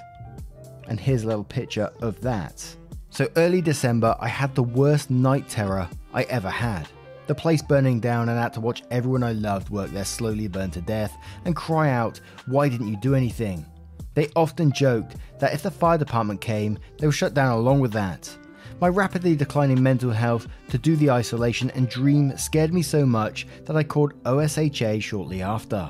And 0.88 1.00
here's 1.00 1.24
a 1.24 1.28
little 1.28 1.44
picture 1.44 1.91
of 2.02 2.20
that. 2.22 2.65
So 3.12 3.30
early 3.36 3.62
December, 3.62 4.15
I 4.20 4.28
had 4.28 4.56
the 4.56 4.63
worst 4.63 5.12
night 5.12 5.48
terror 5.48 5.88
I 6.13 6.24
ever 6.24 6.50
had. 6.50 6.88
The 7.27 7.36
place 7.36 7.62
burning 7.62 7.99
down 7.99 8.29
and 8.29 8.38
I 8.38 8.43
had 8.43 8.53
to 8.53 8.62
watch 8.62 8.84
everyone 8.91 9.23
I 9.23 9.31
loved 9.34 9.69
work 9.69 9.91
there 9.91 10.05
slowly 10.05 10.47
burn 10.47 10.71
to 10.71 10.81
death 10.81 11.15
and 11.45 11.55
cry 11.55 11.89
out, 11.91 12.19
Why 12.45 12.67
didn't 12.67 12.88
you 12.88 12.97
do 12.97 13.15
anything? 13.15 13.65
They 14.13 14.29
often 14.36 14.71
joked 14.71 15.15
that 15.39 15.53
if 15.53 15.63
the 15.63 15.71
fire 15.71 15.97
department 15.97 16.41
came, 16.41 16.77
they 16.97 17.07
would 17.07 17.15
shut 17.15 17.34
down 17.34 17.57
along 17.57 17.79
with 17.79 17.93
that. 17.93 18.36
My 18.81 18.88
rapidly 18.88 19.36
declining 19.36 19.81
mental 19.81 20.12
health 20.12 20.47
to 20.69 20.77
do 20.77 20.95
the 20.95 21.12
isolation 21.12 21.69
and 21.71 21.88
dream 21.88 22.36
scared 22.36 22.73
me 22.73 22.81
so 22.81 23.05
much 23.05 23.47
that 23.65 23.75
I 23.75 23.84
called 23.84 24.21
OSHA 24.23 25.01
shortly 25.01 25.41
after. 25.41 25.89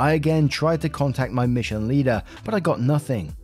I 0.00 0.12
again 0.12 0.48
tried 0.48 0.80
to 0.82 0.88
contact 0.88 1.32
my 1.32 1.46
mission 1.46 1.88
leader, 1.88 2.22
but 2.44 2.54
I 2.54 2.60
got 2.60 2.80
nothing. 2.80 3.34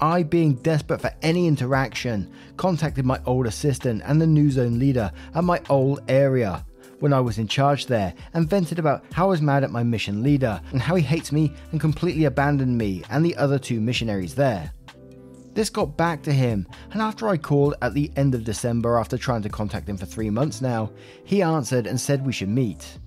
I, 0.00 0.22
being 0.22 0.54
desperate 0.54 1.00
for 1.00 1.12
any 1.22 1.46
interaction, 1.48 2.32
contacted 2.56 3.04
my 3.04 3.20
old 3.26 3.46
assistant 3.46 4.02
and 4.04 4.20
the 4.20 4.26
new 4.26 4.50
zone 4.50 4.78
leader 4.78 5.10
at 5.34 5.44
my 5.44 5.60
old 5.68 6.02
area 6.08 6.64
when 7.00 7.12
I 7.12 7.20
was 7.20 7.38
in 7.38 7.48
charge 7.48 7.86
there 7.86 8.14
and 8.34 8.48
vented 8.48 8.78
about 8.78 9.04
how 9.12 9.26
I 9.26 9.30
was 9.30 9.42
mad 9.42 9.64
at 9.64 9.70
my 9.70 9.82
mission 9.82 10.22
leader 10.22 10.60
and 10.72 10.80
how 10.80 10.94
he 10.94 11.02
hates 11.02 11.32
me 11.32 11.52
and 11.72 11.80
completely 11.80 12.24
abandoned 12.24 12.76
me 12.76 13.02
and 13.10 13.24
the 13.24 13.36
other 13.36 13.58
two 13.58 13.80
missionaries 13.80 14.34
there. 14.34 14.72
This 15.54 15.70
got 15.70 15.96
back 15.96 16.22
to 16.22 16.32
him, 16.32 16.68
and 16.92 17.02
after 17.02 17.28
I 17.28 17.36
called 17.36 17.74
at 17.82 17.92
the 17.92 18.12
end 18.14 18.34
of 18.34 18.44
December 18.44 18.96
after 18.96 19.18
trying 19.18 19.42
to 19.42 19.48
contact 19.48 19.88
him 19.88 19.96
for 19.96 20.06
three 20.06 20.30
months 20.30 20.60
now, 20.60 20.92
he 21.24 21.42
answered 21.42 21.88
and 21.88 22.00
said 22.00 22.24
we 22.24 22.32
should 22.32 22.48
meet. 22.48 22.98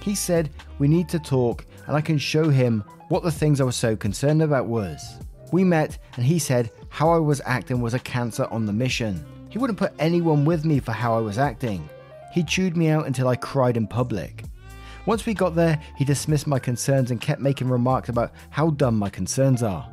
He 0.00 0.14
said 0.14 0.50
we 0.78 0.86
need 0.86 1.08
to 1.08 1.18
talk 1.18 1.66
and 1.88 1.96
I 1.96 2.00
can 2.00 2.18
show 2.18 2.48
him 2.48 2.84
what 3.08 3.24
the 3.24 3.32
things 3.32 3.60
I 3.60 3.64
was 3.64 3.76
so 3.76 3.96
concerned 3.96 4.42
about 4.42 4.66
was. 4.66 5.16
We 5.52 5.64
met 5.64 5.98
and 6.16 6.24
he 6.24 6.38
said 6.38 6.70
how 6.88 7.10
I 7.10 7.18
was 7.18 7.40
acting 7.44 7.80
was 7.80 7.94
a 7.94 7.98
cancer 7.98 8.46
on 8.50 8.66
the 8.66 8.72
mission. 8.72 9.24
He 9.48 9.58
wouldn't 9.58 9.78
put 9.78 9.92
anyone 9.98 10.44
with 10.44 10.64
me 10.64 10.80
for 10.80 10.92
how 10.92 11.16
I 11.16 11.20
was 11.20 11.38
acting. 11.38 11.88
He 12.32 12.42
chewed 12.42 12.76
me 12.76 12.88
out 12.88 13.06
until 13.06 13.28
I 13.28 13.36
cried 13.36 13.76
in 13.76 13.86
public. 13.86 14.44
Once 15.06 15.24
we 15.24 15.34
got 15.34 15.54
there, 15.54 15.80
he 15.96 16.04
dismissed 16.04 16.46
my 16.46 16.58
concerns 16.58 17.10
and 17.10 17.20
kept 17.20 17.40
making 17.40 17.68
remarks 17.68 18.08
about 18.08 18.32
how 18.50 18.70
dumb 18.70 18.98
my 18.98 19.08
concerns 19.08 19.62
are. 19.62 19.88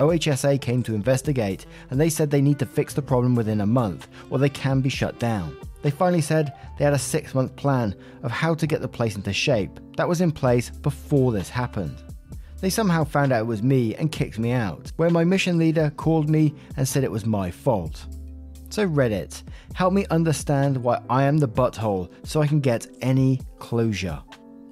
OHSA 0.00 0.60
came 0.60 0.82
to 0.84 0.94
investigate 0.94 1.66
and 1.90 2.00
they 2.00 2.08
said 2.08 2.30
they 2.30 2.40
need 2.40 2.58
to 2.60 2.66
fix 2.66 2.94
the 2.94 3.02
problem 3.02 3.34
within 3.34 3.60
a 3.60 3.66
month 3.66 4.08
or 4.30 4.38
they 4.38 4.48
can 4.48 4.80
be 4.80 4.88
shut 4.88 5.18
down. 5.18 5.56
They 5.82 5.90
finally 5.90 6.20
said 6.20 6.54
they 6.78 6.84
had 6.84 6.94
a 6.94 6.98
six 6.98 7.34
month 7.34 7.54
plan 7.56 7.94
of 8.22 8.30
how 8.30 8.54
to 8.54 8.66
get 8.66 8.80
the 8.80 8.88
place 8.88 9.16
into 9.16 9.32
shape 9.32 9.78
that 9.96 10.08
was 10.08 10.20
in 10.20 10.32
place 10.32 10.70
before 10.70 11.32
this 11.32 11.48
happened. 11.48 12.02
They 12.60 12.70
somehow 12.70 13.04
found 13.04 13.32
out 13.32 13.42
it 13.42 13.46
was 13.46 13.62
me 13.62 13.94
and 13.94 14.10
kicked 14.10 14.38
me 14.38 14.50
out, 14.52 14.90
where 14.96 15.10
my 15.10 15.24
mission 15.24 15.58
leader 15.58 15.92
called 15.96 16.28
me 16.28 16.54
and 16.76 16.86
said 16.86 17.04
it 17.04 17.10
was 17.10 17.24
my 17.24 17.50
fault. 17.50 18.06
So, 18.70 18.86
Reddit, 18.86 19.42
help 19.74 19.92
me 19.92 20.04
understand 20.10 20.76
why 20.76 21.00
I 21.08 21.22
am 21.22 21.38
the 21.38 21.48
butthole 21.48 22.10
so 22.24 22.42
I 22.42 22.46
can 22.46 22.60
get 22.60 22.86
any 23.00 23.40
closure. 23.58 24.20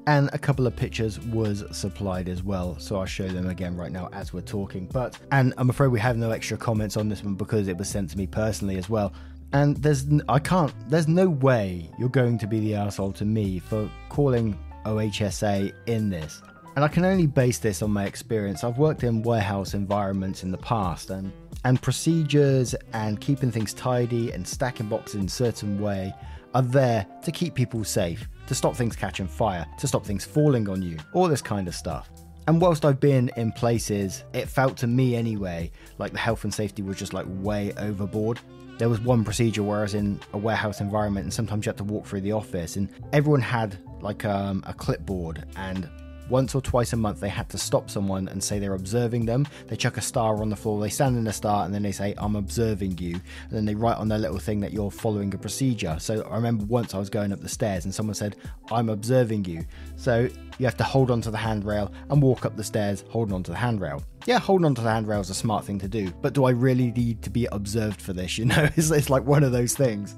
And 0.09 0.31
a 0.33 0.39
couple 0.39 0.67
of 0.67 0.77
pictures 0.77 1.19
was 1.21 1.65
supplied 1.73 2.29
as 2.29 2.43
well, 2.43 2.79
so 2.79 2.97
I'll 2.97 3.07
show 3.07 3.27
them 3.27 3.49
again 3.49 3.77
right 3.77 3.91
now 3.91 4.09
as 4.13 4.33
we're 4.33 4.43
talking. 4.43 4.87
But, 4.87 5.19
and 5.33 5.55
I'm 5.57 5.71
afraid 5.71 5.89
we 5.89 6.01
have 6.01 6.17
no 6.17 6.31
extra 6.31 6.57
comments 6.57 6.97
on 6.97 7.09
this 7.09 7.25
one 7.25 7.35
because 7.35 7.69
it 7.69 7.77
was 7.77 7.89
sent 7.89 8.11
to 8.11 8.19
me 8.19 8.27
personally 8.27 8.77
as 8.77 8.89
well. 8.89 9.13
And 9.53 9.77
there's, 9.79 10.07
I 10.29 10.39
can't, 10.39 10.73
there's 10.91 11.09
no 11.09 11.29
way 11.29 11.91
you're 11.99 12.09
going 12.09 12.39
to 12.39 12.47
be 12.47 12.61
the 12.61 12.75
asshole 12.75 13.13
to 13.13 13.25
me 13.25 13.59
for 13.59 13.91
calling 14.09 14.59
OHSA 14.85 15.73
in 15.87 16.11
this. 16.11 16.43
And 16.77 16.85
I 16.85 16.89
can 16.89 17.07
only 17.07 17.27
base 17.27 17.59
this 17.59 17.81
on 17.81 17.91
my 17.91 18.05
experience. 18.05 18.63
I've 18.63 18.77
worked 18.77 19.03
in 19.03 19.23
warehouse 19.23 19.73
environments 19.73 20.43
in 20.43 20.51
the 20.51 20.59
past, 20.59 21.09
and 21.09 21.33
and 21.65 21.81
procedures 21.81 22.75
and 22.93 23.21
keeping 23.21 23.51
things 23.51 23.73
tidy 23.73 24.31
and 24.31 24.47
stacking 24.47 24.89
boxes 24.89 25.17
in 25.17 25.25
a 25.25 25.29
certain 25.29 25.81
way 25.81 26.15
are 26.55 26.63
there 26.63 27.07
to 27.25 27.33
keep 27.33 27.55
people 27.55 27.83
safe, 27.83 28.29
to 28.47 28.55
stop 28.55 28.77
things 28.77 28.95
catching 28.95 29.27
fire, 29.27 29.67
to 29.79 29.89
stop 29.89 30.05
things 30.05 30.25
falling 30.25 30.69
on 30.69 30.83
you, 30.83 30.97
all 31.13 31.29
this 31.29 31.43
kind 31.43 31.67
of 31.67 31.75
stuff. 31.75 32.11
And 32.47 32.61
whilst 32.61 32.85
I've 32.85 33.01
been 33.01 33.31
in 33.37 33.51
places, 33.51 34.23
it 34.33 34.49
felt 34.49 34.77
to 34.77 34.87
me 34.87 35.17
anyway 35.17 35.73
like 35.99 36.13
the 36.13 36.19
health 36.19 36.45
and 36.45 36.55
safety 36.55 36.83
was 36.83 36.97
just 36.97 37.13
like 37.13 37.27
way 37.29 37.73
overboard. 37.79 38.39
there 38.79 38.89
was 38.91 39.01
one 39.01 39.25
procedure 39.25 39.63
where 39.63 39.79
I 39.79 39.83
was 39.83 39.95
in 39.95 40.21
a 40.35 40.39
warehouse 40.39 40.81
environment 40.81 41.25
and 41.25 41.33
sometimes 41.35 41.65
you 41.65 41.71
had 41.71 41.79
to 41.79 41.85
walk 41.85 42.07
through 42.07 42.21
the 42.21 42.33
office 42.33 42.77
and 42.77 42.91
everyone 43.13 43.41
had 43.41 43.79
like 44.03 44.25
um, 44.25 44.63
a 44.67 44.75
clipboard 44.75 45.47
and 45.57 45.89
once 46.29 46.55
or 46.55 46.61
twice 46.61 46.93
a 46.93 46.97
month 46.97 47.21
they 47.21 47.29
had 47.29 47.49
to 47.51 47.59
stop 47.59 47.91
someone 47.91 48.29
and 48.29 48.43
say 48.43 48.59
they're 48.59 48.75
observing 48.75 49.27
them. 49.27 49.47
They 49.67 49.77
chuck 49.77 49.97
a 49.97 50.01
star 50.01 50.41
on 50.41 50.51
the 50.51 50.57
floor, 50.57 50.81
they 50.81 50.89
stand 50.89 51.17
in 51.17 51.27
a 51.27 51.33
star, 51.33 51.65
and 51.65 51.75
then 51.75 51.83
they 51.83 51.93
say, 51.93 52.15
I'm 52.19 52.37
observing 52.37 52.99
you. 52.99 53.15
And 53.15 53.53
then 53.53 53.65
they 53.65 53.75
write 53.75 53.99
on 53.99 54.09
their 54.09 54.19
little 54.19 54.39
thing 54.39 54.61
that 54.61 54.73
you're 54.73 54.91
following 54.91 55.33
a 55.35 55.39
procedure. 55.39 55.97
So 55.99 56.23
I 56.31 56.37
remember 56.37 56.65
once 56.65 56.95
I 56.95 56.99
was 56.99 57.11
going 57.11 57.33
up 57.33 57.41
the 57.41 57.49
stairs 57.49 57.85
and 57.85 57.95
someone 57.95 58.15
said, 58.15 58.37
I'm 58.71 58.89
observing 58.89 59.45
you. 59.45 59.65
So 59.97 60.29
you 60.59 60.67
have 60.67 60.77
to 60.79 60.85
hold 60.85 61.11
onto 61.11 61.31
the 61.31 61.37
handrail 61.37 61.93
and 62.11 62.23
walk 62.23 62.45
up 62.45 62.57
the 62.57 62.65
stairs 62.65 63.05
holding 63.09 63.35
onto 63.35 63.53
the 63.53 63.59
handrail. 63.59 64.03
Yeah, 64.27 64.39
holding 64.39 64.65
onto 64.65 64.83
the 64.83 64.91
handrail 64.91 65.21
is 65.21 65.31
a 65.31 65.35
smart 65.35 65.65
thing 65.65 65.79
to 65.79 65.89
do, 65.89 66.11
but 66.21 66.33
do 66.33 66.45
I 66.45 66.51
really 66.51 66.91
need 66.91 67.23
to 67.23 67.31
be 67.31 67.47
observed 67.53 68.01
for 68.01 68.13
this? 68.13 68.27
You 68.37 68.45
know, 68.45 68.69
it's, 68.77 68.91
it's 68.91 69.09
like 69.09 69.25
one 69.25 69.45
of 69.45 69.53
those 69.53 69.75
things. 69.75 70.17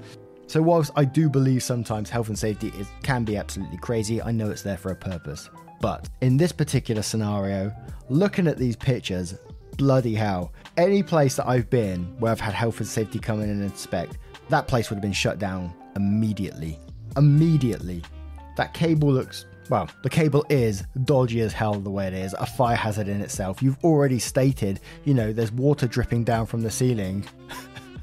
So 0.49 0.63
whilst 0.63 0.91
I 0.97 1.05
do 1.05 1.29
believe 1.29 1.63
sometimes 1.63 2.11
health 2.11 2.29
and 2.29 2.39
safety 2.39 2.73
is, 2.79 2.89
can 3.03 3.23
be 3.23 3.37
absolutely 3.37 3.77
crazy, 3.79 4.21
I 4.23 4.33
know 4.33 4.51
it's 4.51 4.63
there 4.63 4.79
for 4.79 4.91
a 4.91 4.97
purpose. 4.97 5.51
But 5.81 6.09
in 6.21 6.37
this 6.37 6.53
particular 6.53 7.03
scenario, 7.03 7.73
looking 8.09 8.47
at 8.47 8.59
these 8.59 8.77
pictures, 8.77 9.35
bloody 9.77 10.15
hell, 10.15 10.53
any 10.77 11.03
place 11.03 11.37
that 11.37 11.49
I've 11.49 11.71
been 11.71 12.05
where 12.19 12.33
I've 12.33 12.41
had 12.41 12.55
health 12.55 12.79
and 12.79 12.87
safety 12.87 13.19
come 13.19 13.41
in 13.41 13.49
and 13.49 13.63
inspect, 13.63 14.19
that 14.49 14.67
place 14.67 14.91
would 14.91 14.97
have 14.97 15.03
been 15.03 15.13
shut 15.13 15.39
down 15.39 15.73
immediately. 15.97 16.79
Immediately. 17.17 18.03
That 18.57 18.75
cable 18.75 19.13
looks, 19.13 19.47
well, 19.71 19.89
the 20.03 20.11
cable 20.11 20.45
is 20.49 20.83
dodgy 21.05 21.41
as 21.41 21.53
hell 21.53 21.75
the 21.75 21.91
way 21.91 22.07
it 22.09 22.15
is, 22.15 22.35
a 22.35 22.47
fire 22.47 22.77
hazard 22.77 23.09
in 23.09 23.21
itself. 23.21 23.63
You've 23.63 23.79
already 23.85 24.19
stated, 24.19 24.81
you 25.05 25.15
know, 25.15 25.33
there's 25.33 25.53
water 25.53 25.87
dripping 25.87 26.25
down 26.25 26.47
from 26.47 26.63
the 26.63 26.71
ceiling. 26.71 27.25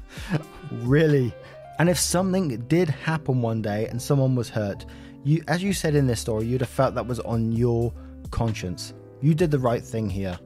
really? 0.70 1.34
And 1.78 1.90
if 1.90 1.98
something 1.98 2.56
did 2.68 2.88
happen 2.88 3.42
one 3.42 3.60
day 3.60 3.86
and 3.88 4.00
someone 4.00 4.34
was 4.34 4.48
hurt, 4.48 4.86
you, 5.26 5.42
as 5.48 5.60
you 5.60 5.72
said 5.72 5.96
in 5.96 6.06
this 6.06 6.20
story, 6.20 6.46
you'd 6.46 6.60
have 6.60 6.70
felt 6.70 6.94
that 6.94 7.06
was 7.06 7.18
on 7.20 7.50
your 7.50 7.92
conscience. 8.30 8.94
You 9.20 9.34
did 9.34 9.50
the 9.50 9.58
right 9.58 9.82
thing 9.82 10.08
here, 10.08 10.38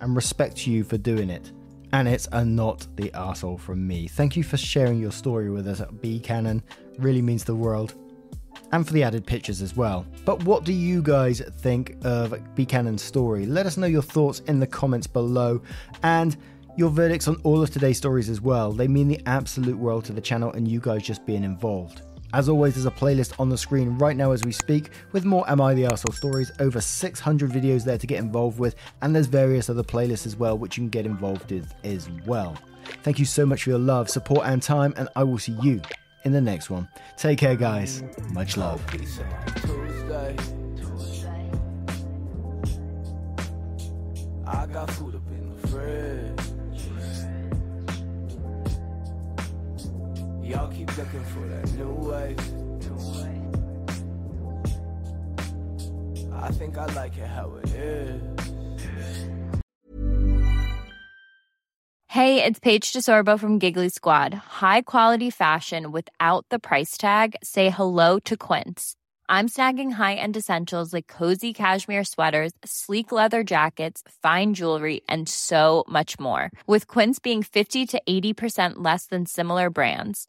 and 0.00 0.16
respect 0.16 0.66
you 0.66 0.82
for 0.82 0.98
doing 0.98 1.30
it. 1.30 1.52
And 1.92 2.08
it's 2.08 2.28
a 2.32 2.44
not 2.44 2.88
the 2.96 3.12
asshole 3.14 3.56
from 3.56 3.86
me. 3.86 4.08
Thank 4.08 4.36
you 4.36 4.42
for 4.42 4.56
sharing 4.56 5.00
your 5.00 5.12
story 5.12 5.48
with 5.48 5.68
us 5.68 5.80
at 5.80 6.02
B 6.02 6.18
Cannon. 6.18 6.62
Really 6.98 7.22
means 7.22 7.44
the 7.44 7.54
world. 7.54 7.94
And 8.72 8.84
for 8.84 8.92
the 8.92 9.04
added 9.04 9.24
pictures 9.24 9.62
as 9.62 9.76
well. 9.76 10.04
But 10.24 10.42
what 10.42 10.64
do 10.64 10.72
you 10.72 11.02
guys 11.02 11.40
think 11.60 11.96
of 12.02 12.34
B 12.56 12.66
Cannon's 12.66 13.02
story? 13.02 13.46
Let 13.46 13.64
us 13.64 13.76
know 13.76 13.86
your 13.86 14.02
thoughts 14.02 14.40
in 14.40 14.58
the 14.58 14.66
comments 14.66 15.06
below. 15.06 15.62
And 16.02 16.36
your 16.76 16.90
verdicts 16.90 17.28
on 17.28 17.36
all 17.44 17.62
of 17.62 17.70
today's 17.70 17.96
stories 17.96 18.28
as 18.28 18.40
well. 18.40 18.72
They 18.72 18.88
mean 18.88 19.06
the 19.06 19.20
absolute 19.26 19.78
world 19.78 20.04
to 20.06 20.12
the 20.12 20.20
channel 20.20 20.50
and 20.52 20.66
you 20.66 20.80
guys 20.80 21.04
just 21.04 21.24
being 21.24 21.44
involved. 21.44 22.02
As 22.36 22.50
always, 22.50 22.74
there's 22.74 22.84
a 22.84 22.90
playlist 22.90 23.32
on 23.40 23.48
the 23.48 23.56
screen 23.56 23.96
right 23.96 24.14
now 24.14 24.32
as 24.32 24.44
we 24.44 24.52
speak 24.52 24.90
with 25.12 25.24
more 25.24 25.48
Am 25.48 25.58
I 25.58 25.72
the 25.72 25.84
Arsehole 25.84 26.12
stories, 26.12 26.52
over 26.60 26.82
600 26.82 27.50
videos 27.50 27.82
there 27.82 27.96
to 27.96 28.06
get 28.06 28.18
involved 28.18 28.58
with, 28.58 28.74
and 29.00 29.14
there's 29.14 29.26
various 29.26 29.70
other 29.70 29.82
playlists 29.82 30.26
as 30.26 30.36
well 30.36 30.58
which 30.58 30.76
you 30.76 30.82
can 30.82 30.90
get 30.90 31.06
involved 31.06 31.50
with 31.50 31.72
as 31.82 32.10
well. 32.26 32.54
Thank 33.02 33.18
you 33.18 33.24
so 33.24 33.46
much 33.46 33.62
for 33.62 33.70
your 33.70 33.78
love, 33.78 34.10
support, 34.10 34.44
and 34.44 34.62
time, 34.62 34.92
and 34.98 35.08
I 35.16 35.24
will 35.24 35.38
see 35.38 35.56
you 35.62 35.80
in 36.24 36.32
the 36.32 36.40
next 36.42 36.68
one. 36.68 36.86
Take 37.16 37.38
care, 37.38 37.56
guys. 37.56 38.02
Much 38.32 38.58
love. 38.58 38.84
I 44.46 44.66
got 44.66 44.90
food 44.90 45.14
up 45.14 45.26
in 45.30 45.56
the 45.56 45.68
fridge. 45.68 46.55
Y'all 50.46 50.68
keep 50.68 50.96
looking 50.96 51.24
for 51.24 51.40
that 51.48 51.72
new 51.72 51.92
way. 52.08 52.36
I 56.32 56.52
think 56.52 56.78
I 56.78 56.86
like 56.94 57.16
it 57.18 57.26
how 57.26 57.52
it 57.56 57.70
is. 57.74 58.22
Hey, 62.06 62.44
it's 62.44 62.60
Paige 62.60 62.92
DeSorbo 62.92 63.40
from 63.40 63.58
Giggly 63.58 63.88
Squad. 63.88 64.32
High 64.34 64.82
quality 64.82 65.30
fashion 65.30 65.90
without 65.90 66.46
the 66.50 66.60
price 66.60 66.96
tag. 66.96 67.34
Say 67.42 67.68
hello 67.68 68.20
to 68.20 68.36
Quince. 68.36 68.94
I'm 69.28 69.48
snagging 69.48 69.90
high-end 69.90 70.36
essentials 70.36 70.92
like 70.94 71.08
cozy 71.08 71.52
cashmere 71.52 72.04
sweaters, 72.04 72.52
sleek 72.64 73.10
leather 73.10 73.42
jackets, 73.42 74.04
fine 74.22 74.54
jewelry, 74.54 75.00
and 75.08 75.28
so 75.28 75.82
much 75.88 76.20
more. 76.20 76.52
With 76.68 76.86
Quince 76.86 77.18
being 77.18 77.42
50 77.42 77.86
to 77.86 78.02
80% 78.08 78.74
less 78.76 79.06
than 79.06 79.26
similar 79.26 79.68
brands 79.68 80.28